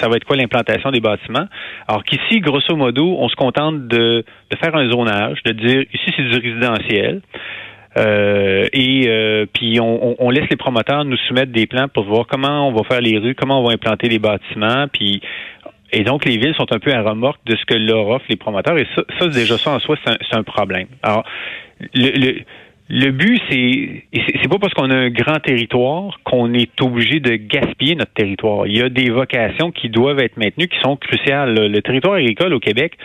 ça 0.01 0.09
va 0.09 0.17
être 0.17 0.25
quoi 0.25 0.37
l'implantation 0.37 0.91
des 0.91 1.01
bâtiments. 1.01 1.47
Alors 1.87 2.03
qu'ici, 2.03 2.41
grosso 2.41 2.75
modo, 2.75 3.17
on 3.19 3.29
se 3.29 3.37
contente 3.37 3.87
de, 3.87 4.25
de 4.51 4.57
faire 4.57 4.75
un 4.75 4.91
zonage, 4.91 5.39
de 5.45 5.53
dire 5.53 5.85
ici 5.93 6.13
c'est 6.17 6.25
du 6.25 6.35
résidentiel. 6.35 7.23
Euh, 7.97 8.67
et 8.73 9.05
euh, 9.07 9.47
puis 9.53 9.79
on, 9.81 10.17
on, 10.19 10.31
laisse 10.31 10.49
les 10.51 10.57
promoteurs 10.57 11.05
nous 11.05 11.17
soumettre 11.29 11.53
des 11.53 11.67
plans 11.67 11.87
pour 11.87 12.05
voir 12.05 12.27
comment 12.27 12.69
on 12.69 12.73
va 12.73 12.83
faire 12.83 13.01
les 13.01 13.19
rues, 13.19 13.37
comment 13.37 13.61
on 13.61 13.67
va 13.69 13.73
implanter 13.73 14.09
les 14.09 14.19
bâtiments, 14.19 14.87
puis 14.93 15.21
et 15.97 16.03
donc, 16.03 16.25
les 16.25 16.39
villes 16.39 16.55
sont 16.57 16.73
un 16.73 16.81
peu 16.81 16.93
à 16.93 17.03
remorque 17.03 17.41
de 17.47 17.55
ce 17.55 17.65
que 17.67 17.75
leur 17.75 18.09
offrent 18.09 18.25
les 18.29 18.37
promoteurs. 18.37 18.77
Et 18.77 18.87
ça, 18.97 19.05
ça 19.17 19.29
déjà, 19.29 19.57
ça 19.57 19.71
en 19.71 19.79
soi, 19.79 19.97
c'est 20.05 20.37
un, 20.37 20.43
problème. 20.43 20.89
Alors, 21.05 21.25
le, 21.95 22.11
le, 22.19 22.41
le 22.89 23.11
but, 23.13 23.41
c'est 23.49 24.05
c'est 24.13 24.49
pas 24.49 24.59
parce 24.59 24.75
qu'on 24.75 24.91
a 24.91 24.97
un 24.97 25.11
grand 25.11 25.39
territoire 25.39 26.19
qu'on 26.25 26.53
est 26.53 26.81
obligé 26.81 27.21
de 27.21 27.37
gaspiller 27.37 27.95
notre 27.95 28.13
territoire. 28.13 28.67
Il 28.67 28.77
y 28.77 28.83
a 28.83 28.89
des 28.89 29.09
vocations 29.11 29.71
qui 29.71 29.89
doivent 29.89 30.19
être 30.19 30.37
maintenues, 30.37 30.67
qui 30.67 30.79
sont 30.81 30.97
cruciales. 30.97 31.55
Le 31.55 31.81
territoire 31.81 32.15
agricole 32.15 32.53
au 32.55 32.61
Québec, 32.61 32.99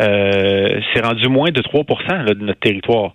euh, 0.00 0.80
c'est 0.92 1.04
rendu 1.04 1.28
moins 1.28 1.50
de 1.50 1.62
3% 1.62 2.34
de 2.34 2.44
notre 2.44 2.60
territoire. 2.60 3.12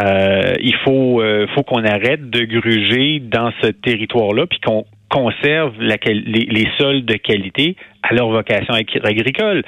Euh, 0.00 0.54
il 0.60 0.74
faut, 0.84 1.20
euh, 1.20 1.46
faut 1.54 1.62
qu'on 1.62 1.84
arrête 1.84 2.30
de 2.30 2.44
gruger 2.44 3.20
dans 3.20 3.50
ce 3.62 3.68
territoire-là, 3.68 4.46
puis 4.46 4.60
qu'on 4.60 4.84
conserve 5.10 5.72
les, 5.80 6.68
sols 6.78 7.04
de 7.04 7.14
qualité 7.14 7.76
à 8.02 8.14
leur 8.14 8.28
vocation 8.28 8.74
agricole. 8.74 9.62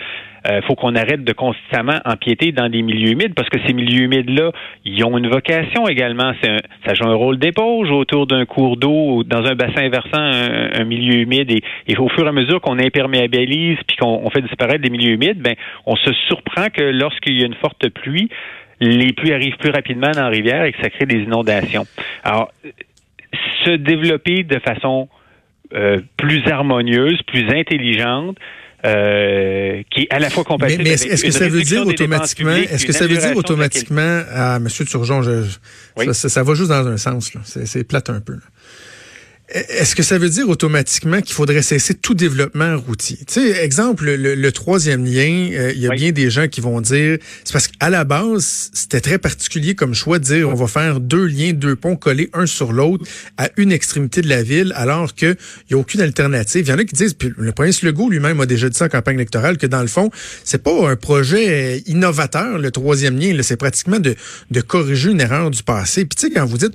Il 0.47 0.51
euh, 0.53 0.63
faut 0.63 0.75
qu'on 0.75 0.95
arrête 0.95 1.23
de 1.23 1.33
constamment 1.33 1.99
empiéter 2.07 2.53
dans 2.53 2.69
des 2.71 2.81
milieux 2.81 3.11
humides 3.11 3.35
parce 3.35 3.49
que 3.51 3.59
ces 3.67 3.75
milieux 3.75 4.05
humides-là, 4.05 4.53
ils 4.87 5.05
ont 5.05 5.19
une 5.19 5.29
vocation 5.29 5.87
également. 5.87 6.33
Un, 6.47 6.57
ça 6.87 6.95
joue 6.95 7.05
un 7.05 7.15
rôle 7.15 7.39
d'éponge 7.39 7.91
autour 7.91 8.27
d'un 8.27 8.47
cours 8.47 8.79
d'eau, 8.79 9.23
dans 9.25 9.45
un 9.45 9.55
bassin 9.55 9.89
versant 9.91 10.19
un, 10.19 10.85
milieu 10.85 11.21
humide. 11.21 11.51
Et, 11.51 11.63
et, 11.89 11.97
au 11.99 12.09
fur 12.09 12.25
et 12.25 12.29
à 12.29 12.33
mesure 12.33 12.61
qu'on 12.61 12.79
imperméabilise 12.79 13.79
puis 13.87 13.97
qu'on 13.99 14.29
fait 14.31 14.41
disparaître 14.43 14.83
des 14.83 14.91
milieux 14.91 15.13
humides, 15.13 15.43
ben, 15.43 15.55
on 15.85 15.97
se 15.97 16.13
surprend 16.29 16.69
que 16.73 16.83
lorsqu'il 16.83 17.39
y 17.39 17.43
a 17.43 17.47
une 17.47 17.55
forte 17.55 17.89
pluie, 17.91 18.31
les 18.81 19.13
pluies 19.13 19.33
arrivent 19.33 19.57
plus 19.59 19.71
rapidement 19.71 20.11
dans 20.11 20.23
la 20.23 20.29
rivière 20.29 20.65
et 20.65 20.73
que 20.73 20.81
ça 20.83 20.91
crée 20.91 21.07
des 21.07 21.19
inondations. 21.19 21.87
Alors, 22.25 22.53
se 23.65 23.77
développer 23.77 24.43
de 24.43 24.59
façon 24.59 25.09
euh, 25.75 26.01
plus 26.17 26.43
harmonieuse, 26.47 27.21
plus 27.27 27.49
intelligente, 27.51 28.37
euh, 28.85 29.83
qui 29.91 30.03
est 30.03 30.13
à 30.15 30.19
la 30.19 30.31
fois 30.31 30.43
compatible 30.43 30.83
mais, 30.83 30.91
mais 30.91 30.95
est-ce 30.95 31.23
que 31.23 31.31
ça 31.31 31.49
veut 31.49 31.61
dire 31.61 31.87
automatiquement, 31.87 32.57
est-ce 32.57 32.87
que 32.87 32.93
ça 32.93 33.07
veut 33.07 33.19
dire 33.19 33.37
automatiquement, 33.37 34.23
à 34.33 34.57
M. 34.57 34.69
Turgeon, 34.69 35.23
je, 35.23 35.43
oui. 35.99 36.07
ça, 36.15 36.29
ça, 36.31 36.43
va 36.43 36.55
juste 36.55 36.71
dans 36.71 36.87
un 36.87 36.97
sens, 36.97 37.31
c'est 37.45 37.87
plate 37.87 38.09
un 38.09 38.21
peu. 38.21 38.33
Là. 38.33 38.41
Est-ce 39.53 39.97
que 39.97 40.05
ça 40.05 40.17
veut 40.17 40.29
dire 40.29 40.49
automatiquement 40.49 41.21
qu'il 41.21 41.35
faudrait 41.35 41.63
cesser 41.63 41.95
tout 41.95 42.15
développement 42.15 42.79
routier? 42.79 43.19
Tu 43.27 43.35
sais, 43.35 43.65
exemple, 43.65 44.05
le, 44.05 44.37
le 44.37 44.53
troisième 44.53 45.05
lien, 45.05 45.51
euh, 45.53 45.73
il 45.75 45.81
y 45.81 45.87
a 45.87 45.91
Oui. 45.91 45.97
bien 45.97 46.13
des 46.13 46.31
gens 46.31 46.47
qui 46.47 46.61
vont 46.61 46.81
dire, 46.81 47.19
c'est 47.43 47.53
parce 47.53 47.67
qu'à 47.67 47.91
la 47.91 48.05
base, 48.05 48.71
c'était 48.73 49.01
très 49.01 49.19
particulier 49.19 49.75
comme 49.75 49.93
choix 49.93 50.21
de 50.21 50.25
dire, 50.25 50.49
on 50.49 50.55
va 50.55 50.69
faire 50.69 51.01
deux 51.01 51.27
liens, 51.27 51.53
deux 51.53 51.75
ponts 51.75 51.97
collés 51.97 52.31
un 52.33 52.47
sur 52.47 52.73
l'autre 52.73 53.05
à 53.39 53.49
une 53.57 53.73
extrémité 53.73 54.23
de 54.23 54.29
la 54.29 54.45
ville, 54.45 54.73
alors 54.77 55.15
qu'il 55.15 55.37
n'y 55.69 55.75
a 55.77 55.79
aucune 55.79 56.01
alternative. 56.01 56.67
Il 56.67 56.71
y 56.71 56.73
en 56.73 56.79
a 56.79 56.85
qui 56.85 56.95
disent, 56.95 57.15
puis 57.15 57.33
le 57.37 57.51
prince 57.51 57.83
Legault 57.83 58.09
lui-même 58.09 58.41
a 58.41 58.47
déjà 58.47 58.69
dit 58.69 58.77
ça 58.79 58.85
en 58.85 58.89
campagne 58.89 59.17
électorale, 59.17 59.59
que 59.59 59.67
dans 59.67 59.83
le 59.83 59.89
fond, 59.89 60.11
c'est 60.45 60.63
pas 60.63 60.89
un 60.89 60.95
projet 60.95 61.83
innovateur, 61.87 62.59
le 62.59 62.71
troisième 62.71 63.19
lien, 63.19 63.37
c'est 63.43 63.57
pratiquement 63.57 63.99
de, 63.99 64.15
de 64.53 64.61
corriger 64.61 65.11
une 65.11 65.21
erreur 65.21 65.51
du 65.51 65.65
passé. 65.65 66.05
Puis 66.05 66.15
tu 66.17 66.27
sais, 66.29 66.33
quand 66.33 66.47
vous 66.47 66.59
dites, 66.59 66.75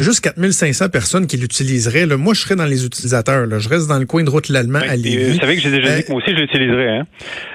juste 0.00 0.20
4500 0.22 0.88
personnes 0.88 1.26
qui 1.28 1.36
l'utiliseraient, 1.36 2.06
là, 2.16 2.22
moi, 2.22 2.34
je 2.34 2.40
serais 2.40 2.56
dans 2.56 2.64
les 2.66 2.84
utilisateurs. 2.84 3.46
Là. 3.46 3.58
Je 3.58 3.68
reste 3.68 3.86
dans 3.86 3.98
le 3.98 4.06
coin 4.06 4.24
de 4.24 4.30
route 4.30 4.48
l'Allemand 4.48 4.80
Ben, 4.80 4.90
à 4.90 4.96
Lévis. 4.96 5.24
euh, 5.24 5.32
vous 5.34 5.38
savez 5.40 5.56
que 5.56 5.62
j'ai 5.62 5.70
déjà 5.70 5.88
Euh, 5.88 5.96
dit 5.98 6.04
que 6.04 6.12
moi 6.12 6.22
aussi 6.22 6.30
je 6.34 6.40
l'utiliserais. 6.40 6.88
Hein? 6.98 7.06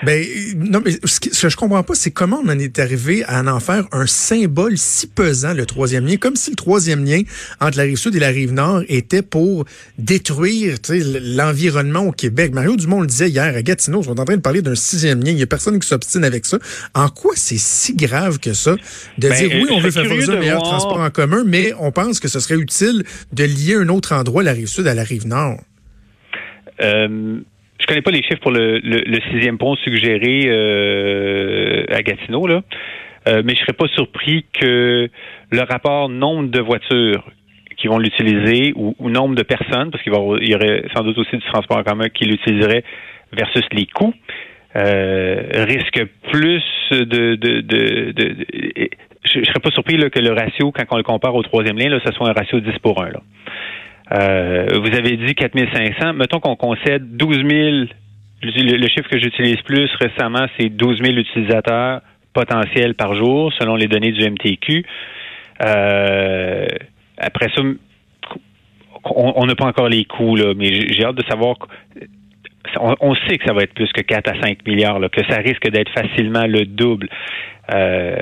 Ben, 0.04 0.22
euh, 0.24 0.54
non, 0.58 0.82
mais 0.84 0.92
ce, 1.04 1.20
qui- 1.20 1.30
ce 1.34 1.42
que 1.44 1.50
je 1.50 1.58
comprends 1.58 1.84
pas, 1.84 1.96
c'est 1.96 2.12
comment 2.12 2.42
on 2.44 2.50
en 2.50 2.58
est 2.60 2.80
arrivé 2.80 3.24
à 3.28 3.42
en 3.44 3.60
faire 3.60 3.86
un 3.92 4.08
symbole 4.08 4.78
si 4.78 5.08
pesant, 5.08 5.54
le 5.54 5.66
troisième 5.66 6.06
lien, 6.06 6.18
comme 6.18 6.36
si 6.36 6.50
le 6.52 6.56
troisième 6.56 7.04
lien 7.06 7.22
entre 7.60 7.78
la 7.78 7.84
rive 7.84 7.98
sud 7.98 8.16
et 8.16 8.20
la 8.20 8.30
rive 8.30 8.54
nord 8.54 8.84
était 8.88 9.22
pour 9.22 9.66
détruire 9.98 10.78
l'environnement 10.90 12.02
au 12.02 12.12
Québec. 12.12 12.54
Mario 12.54 12.76
Dumont 12.76 13.02
le 13.02 13.08
disait 13.08 13.30
hier 13.30 13.56
à 13.56 13.62
Gatineau, 13.62 14.02
ils 14.02 14.06
sont 14.06 14.20
en 14.20 14.26
train 14.26 14.36
de 14.38 14.42
parler 14.42 14.62
d'un 14.62 14.76
sixième 14.76 15.24
lien. 15.24 15.32
Il 15.32 15.40
y 15.40 15.44
a 15.44 15.48
personne 15.48 15.80
qui 15.80 15.88
s'obstine 15.88 16.24
avec 16.24 16.46
ça. 16.46 16.58
En 16.94 17.10
quoi 17.10 17.34
c'est 17.36 17.58
si 17.58 17.96
grave 17.96 18.40
que 18.40 18.54
ça 18.54 18.76
de 19.18 19.30
Ben, 19.30 19.38
dire 19.38 19.50
oui, 19.56 19.68
euh, 19.70 19.74
on 19.74 19.80
veut 19.80 19.92
favoriser 19.92 20.32
un 20.34 20.40
meilleur 20.40 20.60
voir- 20.60 20.70
transport 20.70 21.00
en 21.00 21.10
commun, 21.10 21.44
mais 21.46 21.74
on 21.80 21.92
pense 21.92 22.20
que 22.20 22.28
ce 22.28 22.40
serait 22.40 22.56
utile 22.56 23.04
de 23.34 23.44
lier 23.44 23.76
un 23.76 23.90
autre 23.90 24.14
endroit, 24.14 24.44
la 24.44 24.51
sud 24.66 24.88
à 24.88 24.94
la 24.94 25.04
rive 25.04 25.28
nord? 25.28 25.58
Euh, 26.82 27.40
je 27.80 27.86
connais 27.86 28.02
pas 28.02 28.12
les 28.12 28.24
chiffres 28.24 28.42
pour 28.42 28.52
le, 28.52 28.80
sixième 29.32 29.58
pont 29.58 29.76
suggéré 29.76 30.44
euh, 30.48 31.84
à 31.90 32.02
Gatineau. 32.02 32.48
Euh, 32.48 33.42
mais 33.46 33.54
je 33.54 33.60
serais 33.60 33.74
pas 33.74 33.88
surpris 33.88 34.46
que 34.54 35.10
le 35.52 35.62
rapport 35.62 36.10
nombre 36.10 36.50
de 36.50 36.60
voitures 36.60 37.24
qui 37.78 37.88
vont 37.88 37.98
l'utiliser 37.98 38.74
ou, 38.76 39.10
nombre 39.10 39.36
de 39.36 39.44
personnes, 39.44 39.90
parce 39.92 40.04
qu'il 40.04 40.14
y 40.14 40.56
aurait 40.56 40.84
sans 40.96 41.04
doute 41.04 41.18
aussi 41.18 41.36
du 41.36 41.44
transport 41.44 41.78
en 41.78 41.84
commun 41.84 42.10
qui 42.10 42.26
l'utiliserait 42.26 42.84
versus 43.32 43.64
les 43.72 43.88
coûts, 43.88 44.14
risque 44.76 46.04
plus 46.32 46.64
de... 46.92 47.38
je, 49.26 49.40
je 49.40 49.46
serais 49.46 49.60
pas 49.60 49.72
surpris 49.72 49.98
que 49.98 50.20
le 50.20 50.32
ratio, 50.32 50.72
quand 50.72 50.84
on 50.92 50.98
le 50.98 51.04
compare 51.04 51.34
au 51.34 51.42
troisième 51.42 51.78
lien, 51.78 52.00
ce 52.06 52.14
soit 52.14 52.30
un 52.30 52.34
ratio 52.34 52.60
10 52.60 52.78
pour 52.84 53.02
1. 53.02 53.10
Là. 53.10 53.22
Euh, 54.14 54.80
vous 54.80 54.96
avez 54.96 55.18
dit 55.18 55.34
4500. 55.36 56.14
Mettons 56.14 56.40
qu'on 56.40 56.56
concède 56.56 57.16
12 57.16 57.38
000. 57.38 57.50
Le, 58.44 58.88
chiffre 58.88 59.08
que 59.10 59.20
j'utilise 59.20 59.62
plus 59.62 59.90
récemment, 60.00 60.48
c'est 60.60 60.70
12 60.70 61.02
000 61.04 61.18
utilisateurs 61.18 62.02
potentiels 62.34 62.96
par 62.96 63.14
jour, 63.16 63.54
selon 63.60 63.76
les 63.76 63.88
données 63.88 64.12
du 64.12 64.28
MTQ. 64.28 64.84
Euh, 65.64 66.66
après 67.18 67.50
ça, 67.56 67.62
on 69.06 69.46
n'a 69.46 69.56
pas 69.56 69.66
encore 69.66 69.90
les 69.90 70.06
coûts, 70.06 70.36
là, 70.36 70.54
mais 70.56 70.92
j'ai 70.92 71.06
hâte 71.06 71.16
de 71.16 71.24
savoir. 71.30 71.56
On, 72.80 72.96
on 73.02 73.16
sait 73.28 73.38
que 73.38 73.46
ça 73.46 73.54
va 73.54 73.64
être 73.64 73.74
plus 73.74 73.92
que 73.92 74.02
4 74.02 74.30
à 74.30 74.42
5 74.42 74.66
milliards, 74.68 75.00
là, 75.00 75.10
que 75.10 75.22
ça 75.30 75.38
risque 75.38 75.70
d'être 75.70 75.92
facilement 75.94 76.46
le 76.48 76.66
double. 76.66 77.10
Euh, 77.74 78.16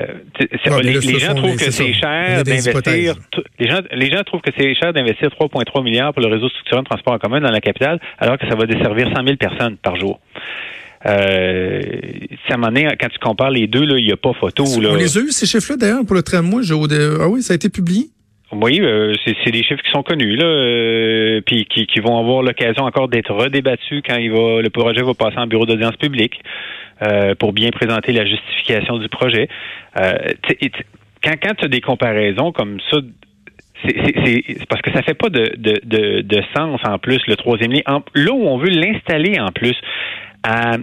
les, 0.82 0.92
les 1.12 1.18
gens 1.18 1.34
trouvent 1.34 1.56
que 1.56 1.70
c'est 1.72 1.92
cher 1.94 2.38
d'investir. 2.44 3.14
Les 3.58 3.68
gens, 3.70 3.80
les 3.92 4.10
gens 4.10 4.22
trouvent 4.22 4.40
que 4.42 4.50
c'est 4.56 4.74
cher 4.74 4.92
d'investir 4.92 5.28
3,3 5.30 5.82
milliards 5.82 6.12
pour 6.12 6.22
le 6.22 6.28
réseau 6.32 6.48
structurant 6.48 6.82
de 6.82 6.86
transport 6.88 7.14
en 7.14 7.18
commun 7.18 7.40
dans 7.40 7.50
la 7.50 7.60
capitale, 7.60 7.98
alors 8.18 8.38
que 8.38 8.48
ça 8.48 8.54
va 8.54 8.66
desservir 8.66 9.08
100 9.14 9.24
000 9.24 9.36
personnes 9.36 9.76
par 9.78 9.96
jour. 9.96 10.20
Euh, 11.06 11.80
ça 12.48 12.56
m'en 12.56 12.74
est, 12.74 12.84
quand 13.00 13.08
tu 13.08 13.18
compares 13.18 13.50
les 13.50 13.66
deux, 13.66 13.84
là, 13.84 13.96
il 13.98 14.04
n'y 14.04 14.12
a 14.12 14.16
pas 14.16 14.32
photo. 14.38 14.64
Là. 14.80 14.90
On 14.92 14.96
les 14.96 15.16
a 15.18 15.20
eu, 15.22 15.30
ces 15.30 15.46
chiffres-là, 15.46 15.76
d'ailleurs, 15.76 16.04
pour 16.04 16.14
le 16.14 16.22
tramway. 16.22 16.62
de- 16.62 17.18
Ah 17.20 17.28
oui, 17.28 17.42
ça 17.42 17.54
a 17.54 17.56
été 17.56 17.68
publié? 17.70 18.10
Oui, 18.52 18.80
euh, 18.80 19.14
c'est 19.24 19.50
des 19.52 19.62
chiffres 19.62 19.82
qui 19.82 19.90
sont 19.92 20.02
connus, 20.02 20.34
là, 20.34 20.44
euh, 20.44 21.40
puis 21.46 21.66
qui, 21.66 21.86
qui 21.86 22.00
vont 22.00 22.18
avoir 22.18 22.42
l'occasion 22.42 22.84
encore 22.84 23.08
d'être 23.08 23.32
redébattus 23.32 24.02
quand 24.04 24.16
il 24.16 24.32
va, 24.32 24.60
le 24.60 24.70
projet 24.70 25.02
va 25.02 25.14
passer 25.14 25.38
en 25.38 25.46
bureau 25.46 25.66
d'audience 25.66 25.96
publique 25.96 26.40
euh, 27.02 27.34
pour 27.36 27.52
bien 27.52 27.70
présenter 27.70 28.12
la 28.12 28.26
justification 28.26 28.98
du 28.98 29.08
projet. 29.08 29.48
Euh, 30.00 30.14
quand 31.22 31.34
quand 31.40 31.54
tu 31.58 31.64
as 31.64 31.68
des 31.68 31.80
comparaisons 31.80 32.50
comme 32.50 32.80
ça, 32.90 32.98
c'est 33.86 34.66
parce 34.68 34.82
que 34.82 34.90
ça 34.92 35.02
fait 35.02 35.14
pas 35.14 35.28
de, 35.28 35.52
de, 35.56 35.80
de, 35.84 36.20
de 36.22 36.42
sens 36.56 36.80
en 36.84 36.98
plus 36.98 37.20
le 37.28 37.36
troisième 37.36 37.72
lien. 37.72 37.80
En- 37.86 38.02
là 38.14 38.32
où 38.32 38.46
on 38.48 38.58
veut 38.58 38.68
l'installer 38.68 39.38
en 39.38 39.52
plus, 39.52 39.76
à, 40.42 40.76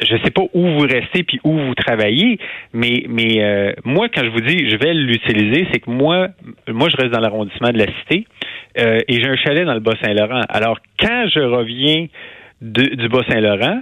je 0.00 0.16
sais 0.24 0.30
pas 0.30 0.42
où 0.52 0.62
vous 0.66 0.86
restez 0.86 1.22
puis 1.22 1.40
où 1.44 1.52
vous 1.52 1.74
travaillez, 1.74 2.38
mais 2.72 3.04
mais 3.08 3.42
euh, 3.42 3.72
moi 3.84 4.08
quand 4.08 4.22
je 4.24 4.30
vous 4.30 4.40
dis 4.40 4.68
je 4.70 4.76
vais 4.76 4.94
l'utiliser, 4.94 5.66
c'est 5.72 5.80
que 5.80 5.90
moi 5.90 6.28
moi 6.68 6.88
je 6.90 6.96
reste 6.96 7.12
dans 7.12 7.20
l'arrondissement 7.20 7.70
de 7.70 7.78
la 7.78 7.86
cité 8.00 8.26
euh, 8.78 9.00
et 9.08 9.20
j'ai 9.20 9.28
un 9.28 9.36
chalet 9.36 9.64
dans 9.64 9.74
le 9.74 9.80
Bas-Saint-Laurent. 9.80 10.42
Alors 10.48 10.78
quand 11.00 11.26
je 11.34 11.40
reviens 11.40 12.06
de- 12.60 12.94
du 12.94 13.08
Bas-Saint-Laurent, 13.08 13.80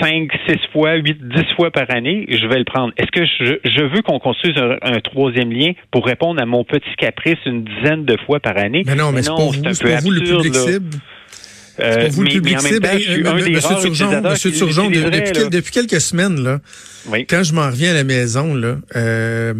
5, 0.00 0.30
6 0.48 0.58
fois, 0.72 0.94
8, 0.94 1.28
10 1.28 1.54
fois 1.56 1.70
par 1.70 1.90
année, 1.90 2.24
je 2.30 2.46
vais 2.46 2.56
le 2.58 2.64
prendre. 2.64 2.94
Est-ce 2.96 3.10
que 3.10 3.26
je, 3.26 3.56
je 3.68 3.82
veux 3.84 4.00
qu'on 4.00 4.18
construise 4.18 4.56
un, 4.56 4.78
un 4.80 4.98
troisième 5.00 5.52
lien 5.52 5.72
pour 5.90 6.06
répondre 6.06 6.40
à 6.40 6.46
mon 6.46 6.64
petit 6.64 6.88
caprice 6.96 7.36
une 7.44 7.64
dizaine 7.64 8.04
de 8.06 8.16
fois 8.24 8.40
par 8.40 8.56
année? 8.56 8.82
Mais 8.86 8.94
non, 8.94 9.12
mais, 9.12 9.20
c'est 9.22 9.30
pas 9.30 9.36
un 9.42 9.46
vous, 9.58 9.62
c'est 9.74 10.04
vous 10.04 10.10
le 10.10 10.20
public 10.38 10.54
cible. 10.72 10.96
Euh, 11.80 12.08
vous 12.12 12.22
le 12.22 12.28
mais- 12.28 12.34
public 12.34 12.60
cible. 12.60 12.88
Monsieur 13.50 13.74
Turgeon, 13.82 14.22
Monsieur 14.22 14.52
Turgeon, 14.52 14.90
depuis, 14.90 15.00
là. 15.10 15.20
quel- 15.32 15.50
depuis 15.50 15.72
quelques 15.72 16.00
semaines, 16.00 16.40
là, 16.42 16.60
Oui. 17.08 17.26
quand 17.26 17.42
je 17.42 17.52
m'en 17.52 17.66
reviens 17.66 17.90
à 17.90 17.94
la 17.94 18.04
maison, 18.04 18.54
là, 18.54 18.76
euh, 18.96 19.52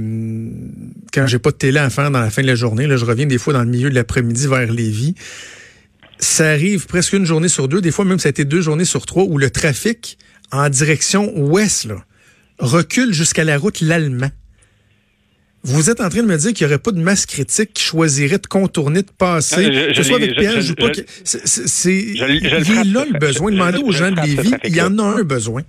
quand 1.13 1.27
j'ai 1.27 1.39
pas 1.41 1.51
de 1.51 1.57
télé 1.57 1.79
à 1.79 1.91
faire 1.91 2.11
dans 2.11 2.21
la 2.21 2.31
fin 2.31 2.43
de 2.43 2.47
la 2.47 2.55
journée, 2.55 2.87
là, 2.87 2.97
je 2.97 3.05
reviens 3.05 3.27
des 3.27 3.39
fois 3.39 3.53
dans 3.53 3.63
le 3.63 3.69
milieu 3.69 3.91
de 3.91 3.95
l'après-midi 3.95 4.47
vers 4.47 4.71
Lévis. 4.73 5.15
Ça 6.21 6.51
arrive 6.51 6.87
presque 6.87 7.13
une 7.15 7.27
journée 7.27 7.49
sur 7.49 7.67
deux, 7.69 7.81
des 7.81 7.91
fois 7.91 8.05
même 8.05 8.19
ça 8.21 8.29
a 8.29 8.31
été 8.31 8.45
deux 8.45 8.61
journées 8.61 8.85
sur 8.85 9.05
trois, 9.07 9.25
où 9.25 9.37
le 9.37 9.51
trafic 9.51 10.17
en 10.53 10.69
direction 10.69 11.37
ouest 11.37 11.87
là, 11.87 11.97
recule 12.61 13.13
jusqu'à 13.13 13.43
la 13.45 13.59
route 13.59 13.81
l'Allemand. 13.81 14.31
Vous 15.65 15.89
êtes 15.91 16.01
en 16.03 16.09
train 16.11 16.23
de 16.23 16.27
me 16.29 16.37
dire 16.37 16.53
qu'il 16.53 16.67
n'y 16.67 16.73
aurait 16.73 16.83
pas 16.83 16.91
de 16.93 17.01
masse 17.01 17.25
critique 17.27 17.73
qui 17.73 17.83
choisirait 17.83 18.39
de 18.39 18.47
contourner, 18.47 19.01
de 19.03 19.11
passer, 19.19 19.73
je- 19.73 19.89
que 19.89 19.95
ce 19.95 20.03
soit 20.03 20.17
avec 20.17 20.39
je- 20.39 20.73
ou 20.73 20.75
pas. 20.75 20.93
c'est- 21.25 21.91
il 21.95 22.23
est 22.23 22.85
là 22.93 23.05
le 23.11 23.19
besoin. 23.19 23.51
Demandez 23.51 23.79
aux 23.79 23.91
gens 23.91 24.11
de 24.11 24.21
Lévis, 24.21 24.53
il 24.65 24.77
y 24.77 24.81
en 24.83 24.99
a 24.99 25.03
un 25.03 25.23
besoin. 25.23 25.63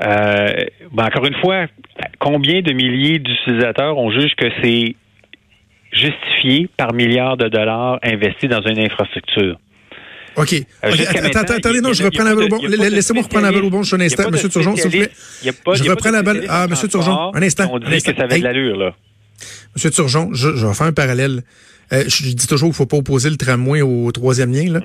Euh, 0.00 0.52
ben, 0.92 1.04
encore 1.06 1.26
une 1.26 1.34
fois, 1.40 1.66
combien 2.20 2.62
de 2.62 2.72
milliers 2.72 3.18
d'utilisateurs 3.18 3.98
on 3.98 4.12
juge 4.12 4.30
que 4.36 4.46
c'est 4.62 4.94
justifié 5.92 6.68
par 6.76 6.92
milliards 6.92 7.36
de 7.36 7.48
dollars 7.48 7.98
investis 8.04 8.48
dans 8.48 8.62
une 8.62 8.78
infrastructure? 8.78 9.58
OK. 10.38 10.52
Euh, 10.52 10.62
Attends, 10.82 11.40
attends, 11.40 11.54
attendez, 11.54 11.80
non, 11.80 11.92
je 11.92 12.04
reprends 12.04 12.24
la 12.24 12.34
balle 12.34 12.44
au 12.44 12.48
bon. 12.48 12.60
Laissez-moi 12.66 13.22
reprendre 13.24 13.46
la 13.46 13.52
balle 13.52 13.64
au 13.64 13.70
bon 13.70 13.82
un 13.82 13.96
Il 13.96 14.00
y 14.00 14.02
a 14.02 14.06
instant, 14.06 14.30
Monsieur 14.30 14.48
Turgeon, 14.48 14.76
s'il 14.76 14.84
vous 14.84 14.90
plaît. 14.90 15.10
Je 15.42 15.90
reprends 15.90 16.10
la 16.10 16.22
balle. 16.22 16.46
Ah, 16.48 16.66
transport 16.68 16.88
Turgeon, 16.88 17.30
un 17.34 17.42
instant, 17.42 17.74
un 17.74 17.78
dit 17.78 18.02
que 18.02 18.14
ça 18.14 18.22
avait 18.22 18.38
de 18.38 18.44
l'allure, 18.44 18.76
là. 18.76 18.94
Monsieur 19.74 19.90
Turgeon, 19.90 20.30
je, 20.32 20.56
je 20.56 20.66
vais 20.66 20.74
faire 20.74 20.86
un 20.86 20.92
parallèle. 20.92 21.42
Euh, 21.92 22.04
je 22.06 22.22
dis 22.28 22.46
toujours 22.46 22.68
qu'il 22.68 22.76
faut 22.76 22.84
pas 22.86 22.98
opposer 22.98 23.30
le 23.30 23.36
tramway 23.36 23.80
au 23.80 24.12
troisième 24.12 24.52
lien. 24.52 24.70
Là. 24.70 24.80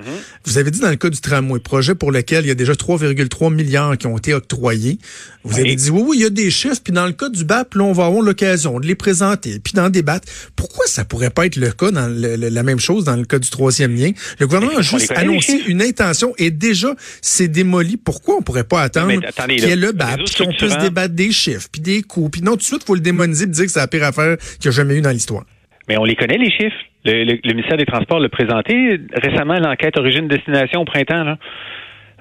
Vous 0.46 0.58
avez 0.58 0.72
dit 0.72 0.80
dans 0.80 0.90
le 0.90 0.96
cas 0.96 1.10
du 1.10 1.20
tramway, 1.20 1.60
projet 1.60 1.96
pour 1.96 2.12
lequel 2.12 2.46
il 2.46 2.48
y 2.48 2.52
a 2.52 2.56
déjà 2.56 2.74
3,3 2.74 3.54
milliards 3.54 3.98
qui 3.98 4.08
ont 4.08 4.18
été 4.18 4.34
octroyés. 4.34 5.00
Vous 5.44 5.56
Oui. 5.56 5.62
avez 5.62 5.76
dit 5.76 5.90
oui, 5.90 6.02
oui, 6.06 6.18
il 6.20 6.24
y 6.24 6.26
a 6.26 6.30
des 6.30 6.50
chiffres, 6.50 6.80
puis 6.82 6.94
dans 6.94 7.06
le 7.06 7.12
cas 7.12 7.28
du 7.28 7.44
BAP, 7.44 7.76
là, 7.76 7.84
on 7.84 7.92
va 7.92 8.06
avoir 8.06 8.22
l'occasion 8.22 8.80
de 8.80 8.88
les 8.88 8.96
présenter, 8.96 9.60
puis 9.60 9.74
d'en 9.74 9.90
débattre. 9.90 10.28
Pourquoi 10.56 10.86
ça 10.88 11.04
pourrait 11.04 11.30
pas 11.30 11.46
être 11.46 11.58
le 11.58 11.72
cas 11.72 11.92
dans 11.92 12.08
le- 12.08 12.38
le- 12.38 12.48
la 12.50 12.64
même 12.64 12.80
chose 12.80 13.04
dans 13.04 13.18
le 13.18 13.26
cas 13.26 13.40
du 13.40 13.50
troisième 13.50 13.94
lien? 13.96 14.12
Le 14.40 14.48
gouvernement 14.48 14.72
a 14.72 14.76
Parce 14.76 14.90
qu'on 14.92 14.98
juste 15.00 15.12
annoncé 15.12 15.62
une 15.68 15.82
intention 15.82 16.34
et 16.38 16.52
déjà 16.52 16.96
c'est 17.22 17.50
démoli. 17.50 17.98
Pourquoi 17.98 18.38
on 18.38 18.42
pourrait 18.42 18.64
pas 18.64 18.82
attendre 18.82 19.12
qu'il 19.12 19.60
y 19.60 19.72
ait 19.72 19.76
le 19.76 19.92
BAP, 19.92 20.22
puis 20.26 20.36
qu'on 20.46 20.54
puisse 20.54 20.78
débattre 20.78 21.14
des 21.16 21.32
chiffres, 21.34 21.68
puis 21.70 21.82
des 21.82 22.02
coûts, 22.02 22.30
puis 22.30 22.42
non, 22.42 22.52
tout 22.52 22.58
de 22.60 22.64
suite, 22.64 22.84
faut 22.86 22.96
le 22.96 23.02
démoniser 23.02 23.44
et 23.44 23.48
dire 23.48 23.66
que 23.66 23.72
c'est 23.72 23.80
la 23.80 23.88
pire 23.88 24.04
affaire 24.06 24.38
qu'il 24.60 24.66
y 24.66 24.68
a 24.70 24.72
jamais 24.72 24.96
eu 24.96 25.02
dans 25.02 25.12
l'histoire. 25.12 25.44
Mais 25.90 25.98
on 25.98 26.06
les 26.06 26.16
connaît, 26.16 26.38
les 26.38 26.50
chiffres. 26.50 26.76
Le, 27.06 27.24
le- 27.24 27.40
le 27.44 27.54
ministère 27.54 27.78
des 27.78 27.86
Transports 27.86 28.20
l'a 28.20 28.30
présenté 28.30 29.00
récemment, 29.14 29.56
l'enquête 29.56 29.98
origine-destination 29.98 30.82
au 30.82 30.86
printemps. 30.86 31.24
Là. 31.24 31.38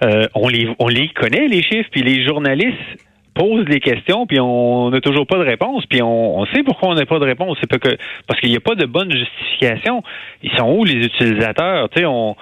Euh, 0.04 0.26
on, 0.34 0.48
les, 0.48 0.68
on 0.78 0.88
les 0.88 1.08
connaît, 1.08 1.46
les 1.48 1.62
chiffres, 1.62 1.88
puis 1.90 2.02
les 2.02 2.24
journalistes 2.24 2.76
posent 3.34 3.64
des 3.64 3.80
questions, 3.80 4.26
puis 4.26 4.40
on 4.40 4.90
n'a 4.90 5.00
toujours 5.00 5.26
pas 5.26 5.38
de 5.38 5.44
réponse, 5.44 5.86
puis 5.86 6.02
on, 6.02 6.38
on 6.40 6.46
sait 6.46 6.62
pourquoi 6.62 6.90
on 6.90 6.94
n'a 6.94 7.06
pas 7.06 7.18
de 7.18 7.24
réponse. 7.24 7.56
C'est 7.60 7.78
que 7.78 7.96
parce 8.26 8.40
qu'il 8.40 8.50
n'y 8.50 8.56
a 8.56 8.60
pas 8.60 8.74
de 8.74 8.84
bonne 8.84 9.10
justification. 9.10 10.02
Ils 10.42 10.50
sont 10.52 10.70
où 10.70 10.84
les 10.84 11.06
utilisateurs? 11.06 11.88
Tu 11.90 12.00
sais, 12.00 12.06
on 12.06 12.36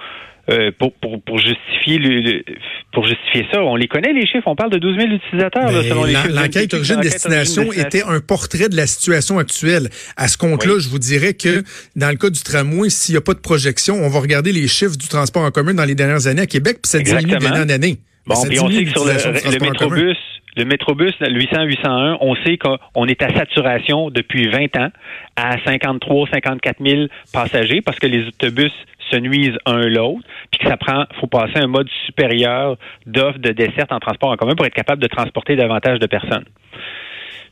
euh, 0.49 0.71
pour, 0.77 0.91
pour, 0.93 1.21
pour, 1.21 1.37
justifier 1.37 1.99
le, 1.99 2.43
pour 2.91 3.07
justifier 3.07 3.45
ça. 3.51 3.61
On 3.61 3.75
les 3.75 3.87
connaît, 3.87 4.13
les 4.13 4.25
chiffres. 4.25 4.47
On 4.47 4.55
parle 4.55 4.71
de 4.71 4.77
12 4.77 4.97
000 4.97 5.09
utilisateurs. 5.11 5.71
Là, 5.71 5.83
selon 5.83 6.03
les 6.03 6.13
L'enquête 6.13 6.73
origine-destination 6.73 7.71
était 7.73 8.03
un 8.03 8.19
portrait 8.19 8.69
de 8.69 8.75
la 8.75 8.87
situation 8.87 9.39
actuelle. 9.39 9.89
À 10.17 10.27
ce 10.27 10.37
compte-là, 10.37 10.79
je 10.79 10.89
vous 10.89 10.99
dirais 10.99 11.33
que 11.33 11.63
dans 11.95 12.09
le 12.09 12.17
cas 12.17 12.29
du 12.29 12.41
tramway, 12.41 12.89
s'il 12.89 13.13
n'y 13.13 13.17
a 13.17 13.21
pas 13.21 13.33
de 13.33 13.39
projection, 13.39 13.95
on 13.95 14.09
va 14.09 14.19
regarder 14.19 14.51
les 14.51 14.67
chiffres 14.67 14.97
du 14.97 15.07
transport 15.07 15.43
en 15.43 15.51
commun 15.51 15.73
dans 15.73 15.85
les 15.85 15.95
dernières 15.95 16.27
années 16.27 16.41
à 16.41 16.47
Québec, 16.47 16.79
puis 16.83 16.89
ça 16.89 16.99
diminue 16.99 17.37
d'année 17.37 17.59
en 17.59 17.69
année. 17.69 17.97
Bon, 18.27 18.35
puis 18.47 18.59
on 18.59 18.69
sait 18.69 18.85
que 18.85 18.91
sur 18.91 19.05
le, 19.05 19.13
le 19.13 19.59
métrobus, 19.59 20.17
le 20.55 20.65
métrobus, 20.65 21.13
le 21.21 21.39
800-801, 21.39 22.17
on 22.19 22.35
sait 22.35 22.57
qu'on 22.57 23.05
est 23.05 23.21
à 23.23 23.33
saturation 23.33 24.09
depuis 24.09 24.49
20 24.49 24.77
ans 24.77 24.89
à 25.35 25.57
53 25.65 26.27
54 26.31 26.77
000 26.85 27.05
passagers 27.33 27.81
parce 27.81 27.99
que 27.99 28.07
les 28.07 28.27
autobus 28.27 28.71
se 29.11 29.17
nuisent 29.17 29.57
un 29.65 29.87
l'autre, 29.87 30.21
puis 30.51 30.59
que 30.59 30.69
ça 30.69 30.77
prend, 30.77 31.05
faut 31.19 31.27
passer 31.27 31.57
un 31.57 31.67
mode 31.67 31.89
supérieur 32.05 32.77
d'offre 33.05 33.39
de 33.39 33.51
desserte 33.51 33.91
en 33.91 33.99
transport 33.99 34.31
en 34.31 34.35
commun 34.35 34.55
pour 34.55 34.65
être 34.65 34.73
capable 34.73 35.01
de 35.01 35.07
transporter 35.07 35.55
davantage 35.55 35.99
de 35.99 36.07
personnes. 36.07 36.45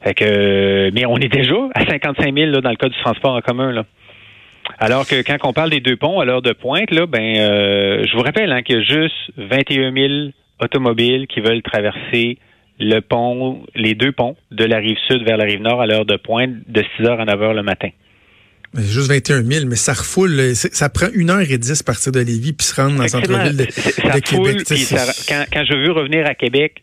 Fait 0.03 0.13
que, 0.13 0.91
mais 0.93 1.05
on 1.05 1.17
est 1.17 1.27
déjà 1.27 1.55
à 1.75 1.85
55 1.85 2.33
000 2.33 2.51
là, 2.51 2.61
dans 2.61 2.69
le 2.69 2.77
cas 2.77 2.87
du 2.87 2.97
transport 2.99 3.35
en 3.35 3.41
commun. 3.41 3.83
Alors 4.77 5.05
que 5.07 5.21
quand 5.23 5.37
on 5.43 5.53
parle 5.53 5.71
des 5.71 5.81
deux 5.81 5.97
ponts 5.97 6.19
à 6.19 6.25
l'heure 6.25 6.41
de 6.41 6.53
pointe, 6.53 6.91
là, 6.91 7.05
ben, 7.05 7.37
euh, 7.37 8.05
je 8.05 8.15
vous 8.15 8.23
rappelle 8.23 8.51
hein, 8.51 8.61
qu'il 8.61 8.77
y 8.77 8.79
a 8.79 8.83
juste 8.83 9.31
21 9.37 9.91
000 9.91 10.13
automobiles 10.61 11.27
qui 11.27 11.41
veulent 11.41 11.61
traverser 11.61 12.37
le 12.79 12.99
pont, 13.01 13.63
les 13.75 13.93
deux 13.93 14.13
ponts 14.13 14.37
de 14.51 14.63
la 14.63 14.77
rive 14.77 14.97
sud 15.09 15.23
vers 15.23 15.37
la 15.37 15.45
rive 15.45 15.61
nord 15.61 15.81
à 15.81 15.87
l'heure 15.87 16.05
de 16.05 16.15
pointe 16.15 16.51
de 16.67 16.81
6 16.97 17.03
h 17.03 17.19
à 17.19 17.25
9 17.25 17.39
h 17.39 17.53
le 17.53 17.63
matin. 17.63 17.89
C'est 18.75 18.83
juste 18.83 19.11
21 19.11 19.43
000, 19.43 19.65
mais 19.67 19.75
ça 19.75 19.93
refoule. 19.93 20.53
Ça 20.53 20.89
prend 20.89 21.07
une 21.13 21.29
heure 21.29 21.41
et 21.41 21.57
dix 21.57 21.81
partir 21.81 22.11
de 22.11 22.19
Lévis 22.19 22.53
puis 22.53 22.65
se 22.65 22.79
rendre 22.79 22.97
dans 22.97 23.03
le 23.03 23.09
centre-ville 23.09 23.57
de, 23.57 23.65
ça 23.71 24.21
Québec. 24.21 24.63
quand, 25.27 25.45
quand, 25.51 25.65
je 25.65 25.75
veux 25.75 25.91
revenir 25.91 26.25
à 26.27 26.35
Québec 26.35 26.81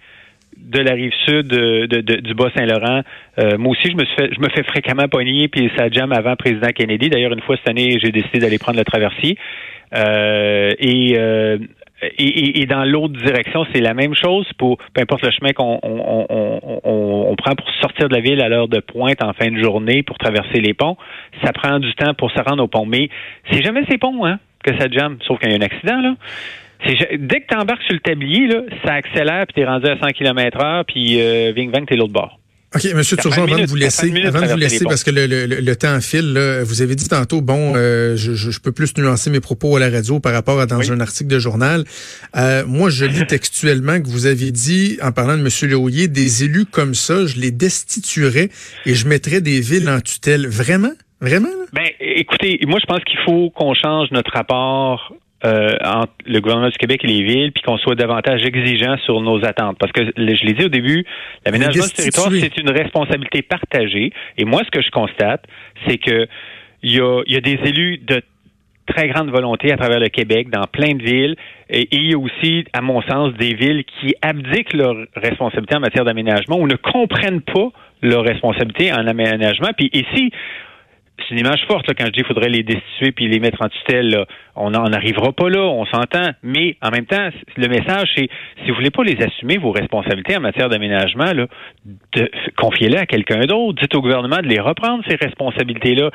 de 0.56 0.80
la 0.80 0.92
rive 0.92 1.12
sud 1.24 1.46
de, 1.46 1.86
du 2.00 2.34
Bas-Saint-Laurent, 2.34 3.02
euh, 3.38 3.56
moi 3.58 3.72
aussi, 3.72 3.88
je 3.90 3.96
me, 3.96 4.04
suis 4.04 4.16
fait, 4.16 4.30
je 4.34 4.40
me 4.40 4.48
fais 4.48 4.64
fréquemment 4.64 5.06
pogner, 5.08 5.48
puis 5.48 5.70
ça 5.76 5.88
jam 5.88 6.12
avant 6.12 6.34
président 6.34 6.68
Kennedy. 6.74 7.08
D'ailleurs, 7.08 7.32
une 7.32 7.42
fois 7.42 7.56
cette 7.56 7.68
année, 7.68 7.98
j'ai 8.02 8.10
décidé 8.10 8.40
d'aller 8.40 8.58
prendre 8.58 8.78
le 8.78 8.84
traversier. 8.84 9.38
Euh, 9.94 10.74
et 10.78 11.14
euh, 11.16 11.58
et, 12.18 12.60
et, 12.60 12.66
dans 12.66 12.84
l'autre 12.84 13.14
direction, 13.14 13.64
c'est 13.72 13.80
la 13.80 13.94
même 13.94 14.14
chose 14.14 14.46
pour 14.58 14.78
peu 14.92 15.02
importe 15.02 15.22
le 15.24 15.30
chemin 15.30 15.52
qu'on 15.52 15.78
on, 15.82 16.26
on, 16.28 17.30
on, 17.30 17.36
prend 17.36 17.54
pour 17.54 17.68
sortir 17.80 18.08
de 18.08 18.14
la 18.14 18.20
ville 18.20 18.40
à 18.40 18.48
l'heure 18.48 18.68
de 18.68 18.80
pointe 18.80 19.22
en 19.22 19.32
fin 19.32 19.50
de 19.50 19.62
journée 19.62 20.02
pour 20.02 20.18
traverser 20.18 20.60
les 20.60 20.74
ponts. 20.74 20.96
Ça 21.44 21.52
prend 21.52 21.78
du 21.78 21.94
temps 21.94 22.14
pour 22.14 22.30
se 22.30 22.40
rendre 22.40 22.62
au 22.62 22.68
pont. 22.68 22.86
Mais 22.86 23.08
c'est 23.50 23.62
jamais 23.62 23.84
ces 23.88 23.98
ponts 23.98 24.24
hein, 24.24 24.38
que 24.64 24.76
ça 24.78 24.88
jamme, 24.90 25.18
sauf 25.26 25.38
qu'il 25.38 25.50
y 25.50 25.54
a 25.54 25.56
un 25.56 25.62
accident. 25.62 26.00
là. 26.00 26.14
Dès 26.84 27.40
que 27.40 27.46
tu 27.48 27.56
embarques 27.56 27.82
sur 27.82 27.94
le 27.94 28.00
tablier, 28.00 28.46
là, 28.46 28.60
ça 28.84 28.94
accélère, 28.94 29.46
puis 29.46 29.54
tu 29.54 29.60
es 29.60 29.64
rendu 29.64 29.86
à 29.86 29.98
100 29.98 30.08
km 30.08 30.62
heure, 30.62 30.84
puis 30.84 31.20
euh, 31.20 31.52
ving 31.54 31.70
vang, 31.70 31.84
t'es 31.84 31.96
l'autre 31.96 32.12
bord. 32.12 32.38
OK, 32.76 32.94
Monsieur 32.94 33.16
Turgeon, 33.16 33.44
avant 33.44 33.58
de 33.58 33.66
vous 33.66 33.76
laisser, 33.76 34.12
avant 34.24 34.42
de 34.42 34.46
vous 34.46 34.56
laisser, 34.56 34.84
parce 34.84 35.02
que 35.02 35.10
le, 35.10 35.26
le, 35.26 35.46
le, 35.46 35.76
temps 35.76 35.98
file, 36.00 36.34
là, 36.34 36.62
vous 36.62 36.82
avez 36.82 36.94
dit 36.94 37.08
tantôt, 37.08 37.40
bon, 37.40 37.72
euh, 37.74 38.16
je, 38.16 38.34
je, 38.34 38.60
peux 38.60 38.72
plus 38.72 38.96
nuancer 38.98 39.30
mes 39.30 39.40
propos 39.40 39.76
à 39.76 39.80
la 39.80 39.88
radio 39.88 40.20
par 40.20 40.34
rapport 40.34 40.60
à 40.60 40.66
dans 40.66 40.92
un 40.92 41.00
article 41.00 41.30
de 41.30 41.38
journal. 41.38 41.84
Euh, 42.36 42.64
moi, 42.66 42.90
je 42.90 43.06
lis 43.06 43.26
textuellement 43.26 44.00
que 44.00 44.08
vous 44.08 44.26
avez 44.26 44.50
dit, 44.50 44.98
en 45.02 45.10
parlant 45.12 45.38
de 45.38 45.42
Monsieur 45.42 45.68
Lehoyer, 45.68 46.08
des 46.08 46.44
élus 46.44 46.66
comme 46.66 46.94
ça, 46.94 47.26
je 47.26 47.40
les 47.40 47.50
destituerais 47.50 48.50
et 48.84 48.94
je 48.94 49.08
mettrais 49.08 49.40
des 49.40 49.60
villes 49.60 49.88
en 49.88 50.00
tutelle. 50.00 50.46
Vraiment? 50.46 50.92
Vraiment? 51.20 51.48
Ben, 51.72 51.88
écoutez, 51.98 52.60
moi, 52.66 52.78
je 52.78 52.86
pense 52.86 53.02
qu'il 53.04 53.18
faut 53.24 53.48
qu'on 53.50 53.72
change 53.72 54.10
notre 54.10 54.32
rapport 54.32 55.14
euh, 55.44 55.76
entre 55.84 56.12
le 56.24 56.40
gouvernement 56.40 56.70
du 56.70 56.78
Québec 56.78 57.02
et 57.04 57.08
les 57.08 57.22
villes, 57.22 57.52
puis 57.52 57.62
qu'on 57.62 57.78
soit 57.78 57.94
davantage 57.94 58.44
exigeant 58.44 58.96
sur 59.04 59.20
nos 59.20 59.44
attentes. 59.44 59.76
Parce 59.78 59.92
que 59.92 60.04
je 60.16 60.46
l'ai 60.46 60.54
dit 60.54 60.64
au 60.64 60.68
début, 60.68 61.04
l'aménagement 61.44 61.84
du 61.84 61.92
territoire, 61.92 62.30
c'est 62.32 62.56
une 62.58 62.70
responsabilité 62.70 63.42
partagée. 63.42 64.12
Et 64.38 64.44
moi, 64.44 64.62
ce 64.64 64.70
que 64.70 64.82
je 64.82 64.90
constate, 64.90 65.44
c'est 65.86 65.98
que 65.98 66.26
il 66.82 66.94
y 66.94 67.00
a, 67.00 67.22
y 67.26 67.36
a 67.36 67.40
des 67.40 67.58
élus 67.64 67.98
de 67.98 68.22
très 68.86 69.08
grande 69.08 69.30
volonté 69.30 69.72
à 69.72 69.76
travers 69.76 70.00
le 70.00 70.08
Québec, 70.08 70.48
dans 70.48 70.66
plein 70.66 70.94
de 70.94 71.02
villes. 71.02 71.36
Et, 71.68 71.88
il 71.90 72.10
y 72.10 72.14
a 72.14 72.18
aussi, 72.18 72.64
à 72.72 72.80
mon 72.80 73.02
sens, 73.02 73.34
des 73.34 73.54
villes 73.54 73.84
qui 73.84 74.14
abdiquent 74.22 74.72
leur 74.72 74.94
responsabilité 75.16 75.76
en 75.76 75.80
matière 75.80 76.04
d'aménagement 76.04 76.56
ou 76.58 76.66
ne 76.66 76.76
comprennent 76.76 77.42
pas 77.42 77.68
leur 78.02 78.24
responsabilité 78.24 78.92
en 78.92 79.06
aménagement. 79.06 79.70
Puis 79.76 79.90
ici, 79.92 80.30
c'est 81.18 81.34
une 81.34 81.40
image 81.40 81.64
forte 81.66 81.88
là, 81.88 81.94
quand 81.94 82.06
je 82.06 82.10
dis 82.10 82.18
qu'il 82.18 82.26
faudrait 82.26 82.48
les 82.48 82.62
destituer 82.62 83.12
puis 83.12 83.28
les 83.28 83.40
mettre 83.40 83.62
en 83.62 83.68
tutelle. 83.68 84.24
On 84.54 84.70
n'en 84.70 84.86
arrivera 84.92 85.32
pas 85.32 85.48
là, 85.48 85.60
on 85.60 85.84
s'entend. 85.86 86.30
Mais 86.42 86.76
en 86.82 86.90
même 86.90 87.06
temps, 87.06 87.28
le 87.56 87.68
message, 87.68 88.08
c'est 88.16 88.28
si 88.62 88.70
vous 88.70 88.74
voulez 88.74 88.90
pas 88.90 89.02
les 89.02 89.16
assumer, 89.22 89.58
vos 89.58 89.70
responsabilités 89.70 90.36
en 90.36 90.40
matière 90.40 90.68
d'aménagement, 90.68 91.32
là, 91.32 91.46
confiez-les 92.56 92.98
à 92.98 93.06
quelqu'un 93.06 93.40
d'autre. 93.46 93.80
Dites 93.80 93.94
au 93.94 94.00
gouvernement 94.00 94.38
de 94.38 94.46
les 94.46 94.60
reprendre, 94.60 95.02
ces 95.08 95.16
responsabilités-là. 95.16 96.10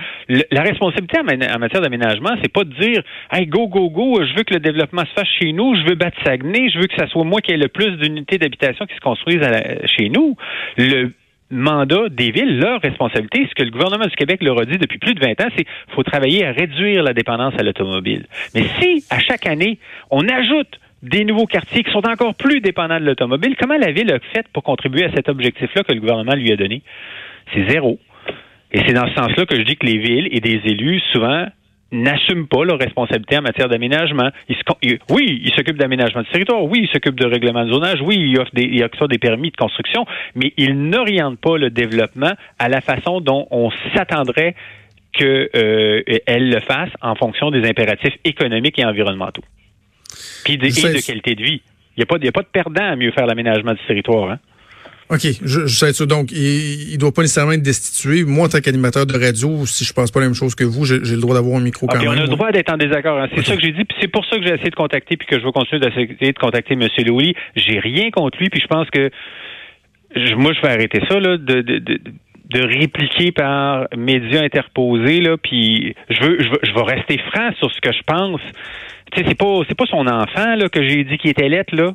La 0.52 0.62
responsabilité 0.62 1.20
en, 1.20 1.60
matière 1.60 1.82
d'aménagement, 1.82 2.32
c'est 2.42 2.52
pas 2.52 2.64
de 2.64 2.74
dire 2.74 3.02
Hey, 3.32 3.48
go, 3.48 3.68
go, 3.68 3.90
go, 3.90 4.24
je 4.24 4.36
veux 4.36 4.44
que 4.44 4.54
le 4.54 4.60
développement 4.60 5.04
se 5.06 5.14
fasse 5.14 5.30
chez 5.40 5.52
nous, 5.54 5.76
je 5.76 5.84
veux 5.88 5.96
battre 5.96 6.18
Saguenay, 6.24 6.70
je 6.70 6.80
veux 6.80 6.88
que 6.88 6.96
ça 6.96 7.08
soit 7.08 7.24
moi 7.24 7.42
qui 7.42 7.52
ai 7.52 7.58
le 7.58 7.68
plus 7.68 7.98
d'unités 7.98 8.38
d'habitation 8.38 8.86
qui 8.86 8.96
se 8.96 9.02
construisent 9.02 9.48
chez 9.98 10.10
nous. 10.10 10.36
Le 10.78 11.12
mandat 11.52 12.10
des 12.10 12.32
villes, 12.32 12.60
leur 12.60 12.82
responsabilité, 12.82 13.48
ce 13.50 13.56
que 13.56 13.64
le 13.64 13.72
gouvernement 13.72 14.06
du 14.06 14.16
Québec 14.16 14.42
leur 14.42 14.60
a 14.60 14.66
dit 14.66 14.78
depuis 14.78 14.98
plus 14.98 15.14
de 15.14 15.20
20 15.20 15.32
ans, 15.42 15.50
c'est 15.56 15.64
qu'il 15.64 15.94
faut 15.94 16.04
travailler 16.04 16.46
à 16.46 16.52
réduire 16.52 17.04
la 17.04 17.14
dépendance 17.14 17.54
à 17.58 17.64
l'automobile. 17.64 18.26
Mais 18.56 18.64
si, 18.80 19.06
à 19.10 19.20
chaque 19.20 19.46
année, 19.46 19.78
on 20.10 20.28
ajoute 20.28 20.80
des 21.04 21.26
nouveaux 21.26 21.48
quartiers 21.48 21.84
qui 21.84 21.92
sont 21.92 22.08
encore 22.08 22.36
plus 22.36 22.62
dépendants 22.62 23.00
de 23.00 23.06
l'automobile, 23.06 23.56
comment 23.60 23.78
la 23.78 23.92
ville 23.92 24.12
a 24.12 24.20
fait 24.34 24.46
pour 24.54 24.64
contribuer 24.64 25.06
à 25.06 25.12
cet 25.12 25.30
objectif-là 25.30 25.84
que 25.84 25.94
le 25.94 26.00
gouvernement 26.00 26.36
lui 26.36 26.52
a 26.52 26.56
donné? 26.56 26.82
C'est 27.54 27.68
zéro. 27.70 28.00
Et 28.72 28.80
c'est 28.86 28.94
dans 28.94 29.08
ce 29.08 29.16
sens-là 29.16 29.46
que 29.46 29.56
je 29.56 29.64
dis 29.64 29.76
que 29.76 29.86
les 29.86 29.98
villes 29.98 30.30
et 30.32 30.40
des 30.40 30.62
élus, 30.66 31.02
souvent, 31.12 31.48
n'assument 31.92 32.48
pas 32.48 32.64
leurs 32.64 32.80
responsabilités 32.80 33.38
en 33.38 33.42
matière 33.42 33.68
d'aménagement. 33.68 34.30
oui, 35.10 35.42
ils 35.44 35.54
s'occupent 35.54 35.78
d'aménagement 35.78 36.22
du 36.22 36.30
territoire, 36.30 36.64
oui, 36.64 36.80
ils 36.84 36.90
s'occupent 36.90 37.20
de 37.20 37.28
règlement 37.28 37.66
de 37.66 37.72
zonage, 37.72 38.02
oui, 38.02 38.18
ils 38.18 38.40
offrent 38.40 38.54
des, 38.54 38.64
ils 38.64 38.84
offrent 38.84 39.08
des 39.08 39.18
permis 39.18 39.52
de 39.52 39.58
construction, 39.58 40.06
mais 40.36 40.54
ils 40.58 40.74
n'orientent 40.74 41.40
pas 41.40 41.58
le 41.58 41.70
développement 41.70 42.32
à 42.60 42.70
la 42.70 42.82
façon 42.82 43.20
dont 43.20 43.48
on 43.52 43.70
s'attendrait 43.94 44.56
qu'elle 45.12 45.50
euh, 45.56 46.02
le 46.28 46.60
fasse 46.62 46.90
en 47.02 47.16
fonction 47.16 47.52
des 47.52 47.68
impératifs 47.68 48.16
économiques 48.24 48.80
et 48.80 48.86
environnementaux. 48.86 49.44
Puis 50.46 50.58
de, 50.58 50.66
et 50.66 50.70
de 50.70 51.06
qualité 51.06 51.36
de 51.36 51.44
vie. 51.44 51.62
Il 51.98 52.00
n'y 52.00 52.04
a, 52.04 52.06
pas, 52.06 52.16
a 52.16 52.32
pas 52.32 52.42
de 52.42 52.48
perdant 52.48 52.86
à 52.86 52.96
mieux 52.96 53.12
faire 53.12 53.26
l'aménagement 53.26 53.74
du 53.74 53.80
territoire. 53.86 54.32
Hein? 54.32 54.40
OK, 55.12 55.28
je, 55.44 55.68
je 55.68 55.76
sais 55.76 55.92
ça. 55.92 56.06
Donc, 56.06 56.32
il 56.32 56.94
ne 56.94 56.98
doit 56.98 57.12
pas 57.12 57.22
nécessairement 57.22 57.52
être 57.52 57.62
destitué. 57.62 58.24
Moi, 58.24 58.46
en 58.46 58.50
tant 58.50 58.62
qu'animateur 58.62 59.06
de 59.06 59.14
radio, 59.14 59.66
si 59.66 59.84
je 59.84 59.92
pense 59.92 60.10
pas 60.10 60.22
la 60.22 60.28
même 60.28 60.36
chose 60.36 60.56
que 60.56 60.64
vous, 60.64 60.86
j'ai 60.86 61.00
le 61.00 61.20
droit 61.20 61.36
d'avoir 61.36 61.58
un 61.60 61.64
micro 61.64 61.86
quand 61.86 62.00
même. 62.00 62.08
On 62.08 62.12
a 62.12 62.22
le 62.22 62.28
droit 62.30 62.50
d'être 62.54 62.72
en 62.72 62.78
désaccord. 62.78 63.20
Hein. 63.20 63.28
C'est 63.36 63.46
ça 63.46 63.58
que 63.58 63.62
j'ai 63.62 63.74
dit. 63.74 63.84
Puis 63.84 63.98
c'est 64.00 64.08
pour 64.08 64.26
ça 64.26 64.38
que 64.38 64.44
j'ai 64.44 64.54
essayé 64.54 64.70
de 64.70 64.76
contacter, 64.76 65.18
puis 65.18 65.28
que 65.28 65.38
je 65.38 65.44
vais 65.44 65.52
continuer 65.52 65.82
d'essayer 65.82 66.32
de 66.32 66.40
contacter 66.40 66.76
M. 66.76 66.88
Louis. 67.06 67.36
J'ai 67.58 67.80
rien 67.80 68.10
contre 68.10 68.38
lui, 68.40 68.50
puis 68.50 68.62
je 68.62 68.68
pense 68.68 68.90
que 68.90 69.12
moi, 70.36 70.54
je 70.54 70.62
vais 70.62 70.70
arrêter 70.70 71.02
ça, 71.10 71.20
là, 71.20 71.38
de, 71.38 71.62
de, 71.62 71.80
de 71.80 72.00
de 72.52 72.62
répliquer 72.62 73.32
par 73.32 73.88
médias 73.96 74.44
interposés 74.44 75.22
là 75.22 75.38
puis 75.38 75.96
je 76.10 76.22
veux 76.22 76.38
je 76.42 76.50
veux 76.50 76.60
je 76.64 76.74
vais 76.74 76.82
rester 76.82 77.18
franc 77.32 77.52
sur 77.60 77.72
ce 77.72 77.80
que 77.80 77.94
je 77.94 78.02
pense 78.06 78.42
tu 79.12 79.22
sais 79.22 79.26
c'est 79.26 79.38
pas 79.38 79.60
c'est 79.70 79.78
pas 79.78 79.86
son 79.86 80.06
enfant 80.06 80.56
là 80.58 80.68
que 80.68 80.86
j'ai 80.86 81.06
dit 81.06 81.18
qu'il 81.18 81.30
était 81.30 81.48
lettre 81.48 81.74
là 81.74 81.94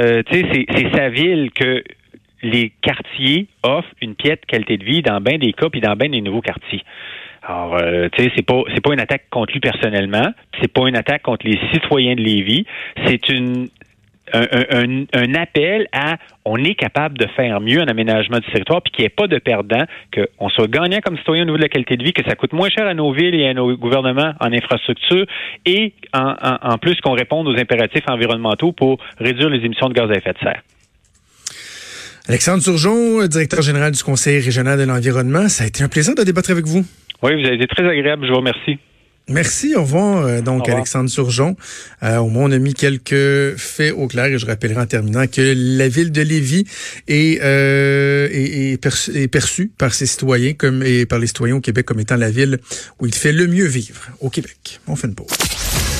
euh, 0.00 0.24
tu 0.26 0.34
sais 0.34 0.46
c'est 0.52 0.66
c'est 0.76 0.96
sa 0.96 1.10
ville 1.10 1.50
que 1.54 1.84
les 2.44 2.72
quartiers 2.82 3.48
offrent 3.62 3.88
une 4.00 4.14
piètre 4.14 4.46
qualité 4.46 4.76
de 4.76 4.84
vie 4.84 5.02
dans 5.02 5.20
bien 5.20 5.38
des 5.38 5.52
cas 5.52 5.68
puis 5.70 5.80
dans 5.80 5.96
bien 5.96 6.10
des 6.10 6.20
nouveaux 6.20 6.42
quartiers. 6.42 6.82
Alors, 7.42 7.76
euh, 7.76 8.08
tu 8.12 8.22
sais, 8.22 8.32
c'est 8.36 8.46
pas 8.46 8.62
c'est 8.74 8.80
pas 8.80 8.92
une 8.94 9.00
attaque 9.00 9.24
contre 9.30 9.52
lui 9.52 9.60
personnellement, 9.60 10.32
c'est 10.60 10.72
pas 10.72 10.86
une 10.88 10.96
attaque 10.96 11.22
contre 11.22 11.46
les 11.46 11.58
citoyens 11.72 12.14
de 12.14 12.22
Lévis, 12.22 12.64
c'est 13.06 13.28
une 13.28 13.68
un, 14.32 15.34
appel 15.34 15.86
à 15.92 16.16
on 16.46 16.56
est 16.56 16.74
capable 16.74 17.18
de 17.18 17.26
faire 17.36 17.60
mieux 17.60 17.80
en 17.80 17.86
aménagement 17.86 18.38
du 18.38 18.50
territoire, 18.50 18.82
puis 18.82 18.90
qu'il 18.90 19.02
n'y 19.02 19.06
ait 19.06 19.10
pas 19.10 19.26
de 19.26 19.38
perdant, 19.38 19.84
qu'on 20.12 20.48
soit 20.48 20.66
gagnant 20.66 20.98
comme 21.04 21.16
citoyen 21.18 21.42
au 21.42 21.44
niveau 21.44 21.58
de 21.58 21.62
la 21.62 21.68
qualité 21.68 21.96
de 21.96 22.04
vie, 22.04 22.12
que 22.12 22.24
ça 22.26 22.34
coûte 22.34 22.52
moins 22.52 22.70
cher 22.70 22.86
à 22.86 22.94
nos 22.94 23.12
villes 23.12 23.34
et 23.34 23.46
à 23.46 23.54
nos 23.54 23.76
gouvernements 23.76 24.32
en 24.40 24.52
infrastructure, 24.52 25.26
et 25.66 25.92
en 26.14 26.78
plus 26.78 27.00
qu'on 27.00 27.12
réponde 27.12 27.48
aux 27.48 27.58
impératifs 27.58 28.08
environnementaux 28.08 28.72
pour 28.72 28.98
réduire 29.18 29.50
les 29.50 29.64
émissions 29.64 29.88
de 29.88 29.94
gaz 29.94 30.10
à 30.10 30.14
effet 30.14 30.32
de 30.32 30.38
serre. 30.38 30.62
Alexandre 32.26 32.62
Turgeon, 32.62 33.26
directeur 33.26 33.60
général 33.60 33.92
du 33.92 34.02
Conseil 34.02 34.40
régional 34.40 34.78
de 34.78 34.84
l'environnement, 34.84 35.48
ça 35.48 35.64
a 35.64 35.66
été 35.66 35.84
un 35.84 35.88
plaisir 35.88 36.14
de 36.14 36.22
débattre 36.22 36.50
avec 36.50 36.64
vous. 36.64 36.84
Oui, 37.22 37.40
vous 37.40 37.46
avez 37.46 37.56
été 37.56 37.66
très 37.66 37.86
agréable. 37.86 38.26
Je 38.26 38.30
vous 38.30 38.38
remercie. 38.38 38.78
Merci, 39.28 39.74
au 39.74 39.82
revoir. 39.82 40.24
Euh, 40.24 40.40
donc, 40.42 40.68
Alexandre 40.68 41.10
Turgeon. 41.10 41.56
Euh, 42.02 42.18
au 42.18 42.28
moins, 42.28 42.44
on 42.44 42.50
a 42.50 42.58
mis 42.58 42.74
quelques 42.74 43.56
faits 43.56 43.94
au 43.96 44.06
clair 44.06 44.26
et 44.26 44.38
je 44.38 44.44
rappellerai 44.44 44.80
en 44.80 44.86
terminant 44.86 45.26
que 45.26 45.54
la 45.56 45.88
ville 45.88 46.12
de 46.12 46.20
Lévis 46.20 46.64
est, 47.08 47.40
euh, 47.42 48.28
est, 48.30 48.84
est, 49.14 49.28
perçue 49.28 49.70
par 49.78 49.94
ses 49.94 50.06
citoyens 50.06 50.52
comme 50.52 50.82
et 50.82 51.06
par 51.06 51.18
les 51.18 51.26
citoyens 51.26 51.56
au 51.56 51.60
Québec 51.60 51.86
comme 51.86 52.00
étant 52.00 52.16
la 52.16 52.30
ville 52.30 52.58
où 53.00 53.06
il 53.06 53.14
fait 53.14 53.32
le 53.32 53.46
mieux 53.46 53.66
vivre 53.66 54.02
au 54.20 54.28
Québec. 54.28 54.80
On 54.86 54.96
fait 54.96 55.06
une 55.06 55.14
pause. 55.14 55.28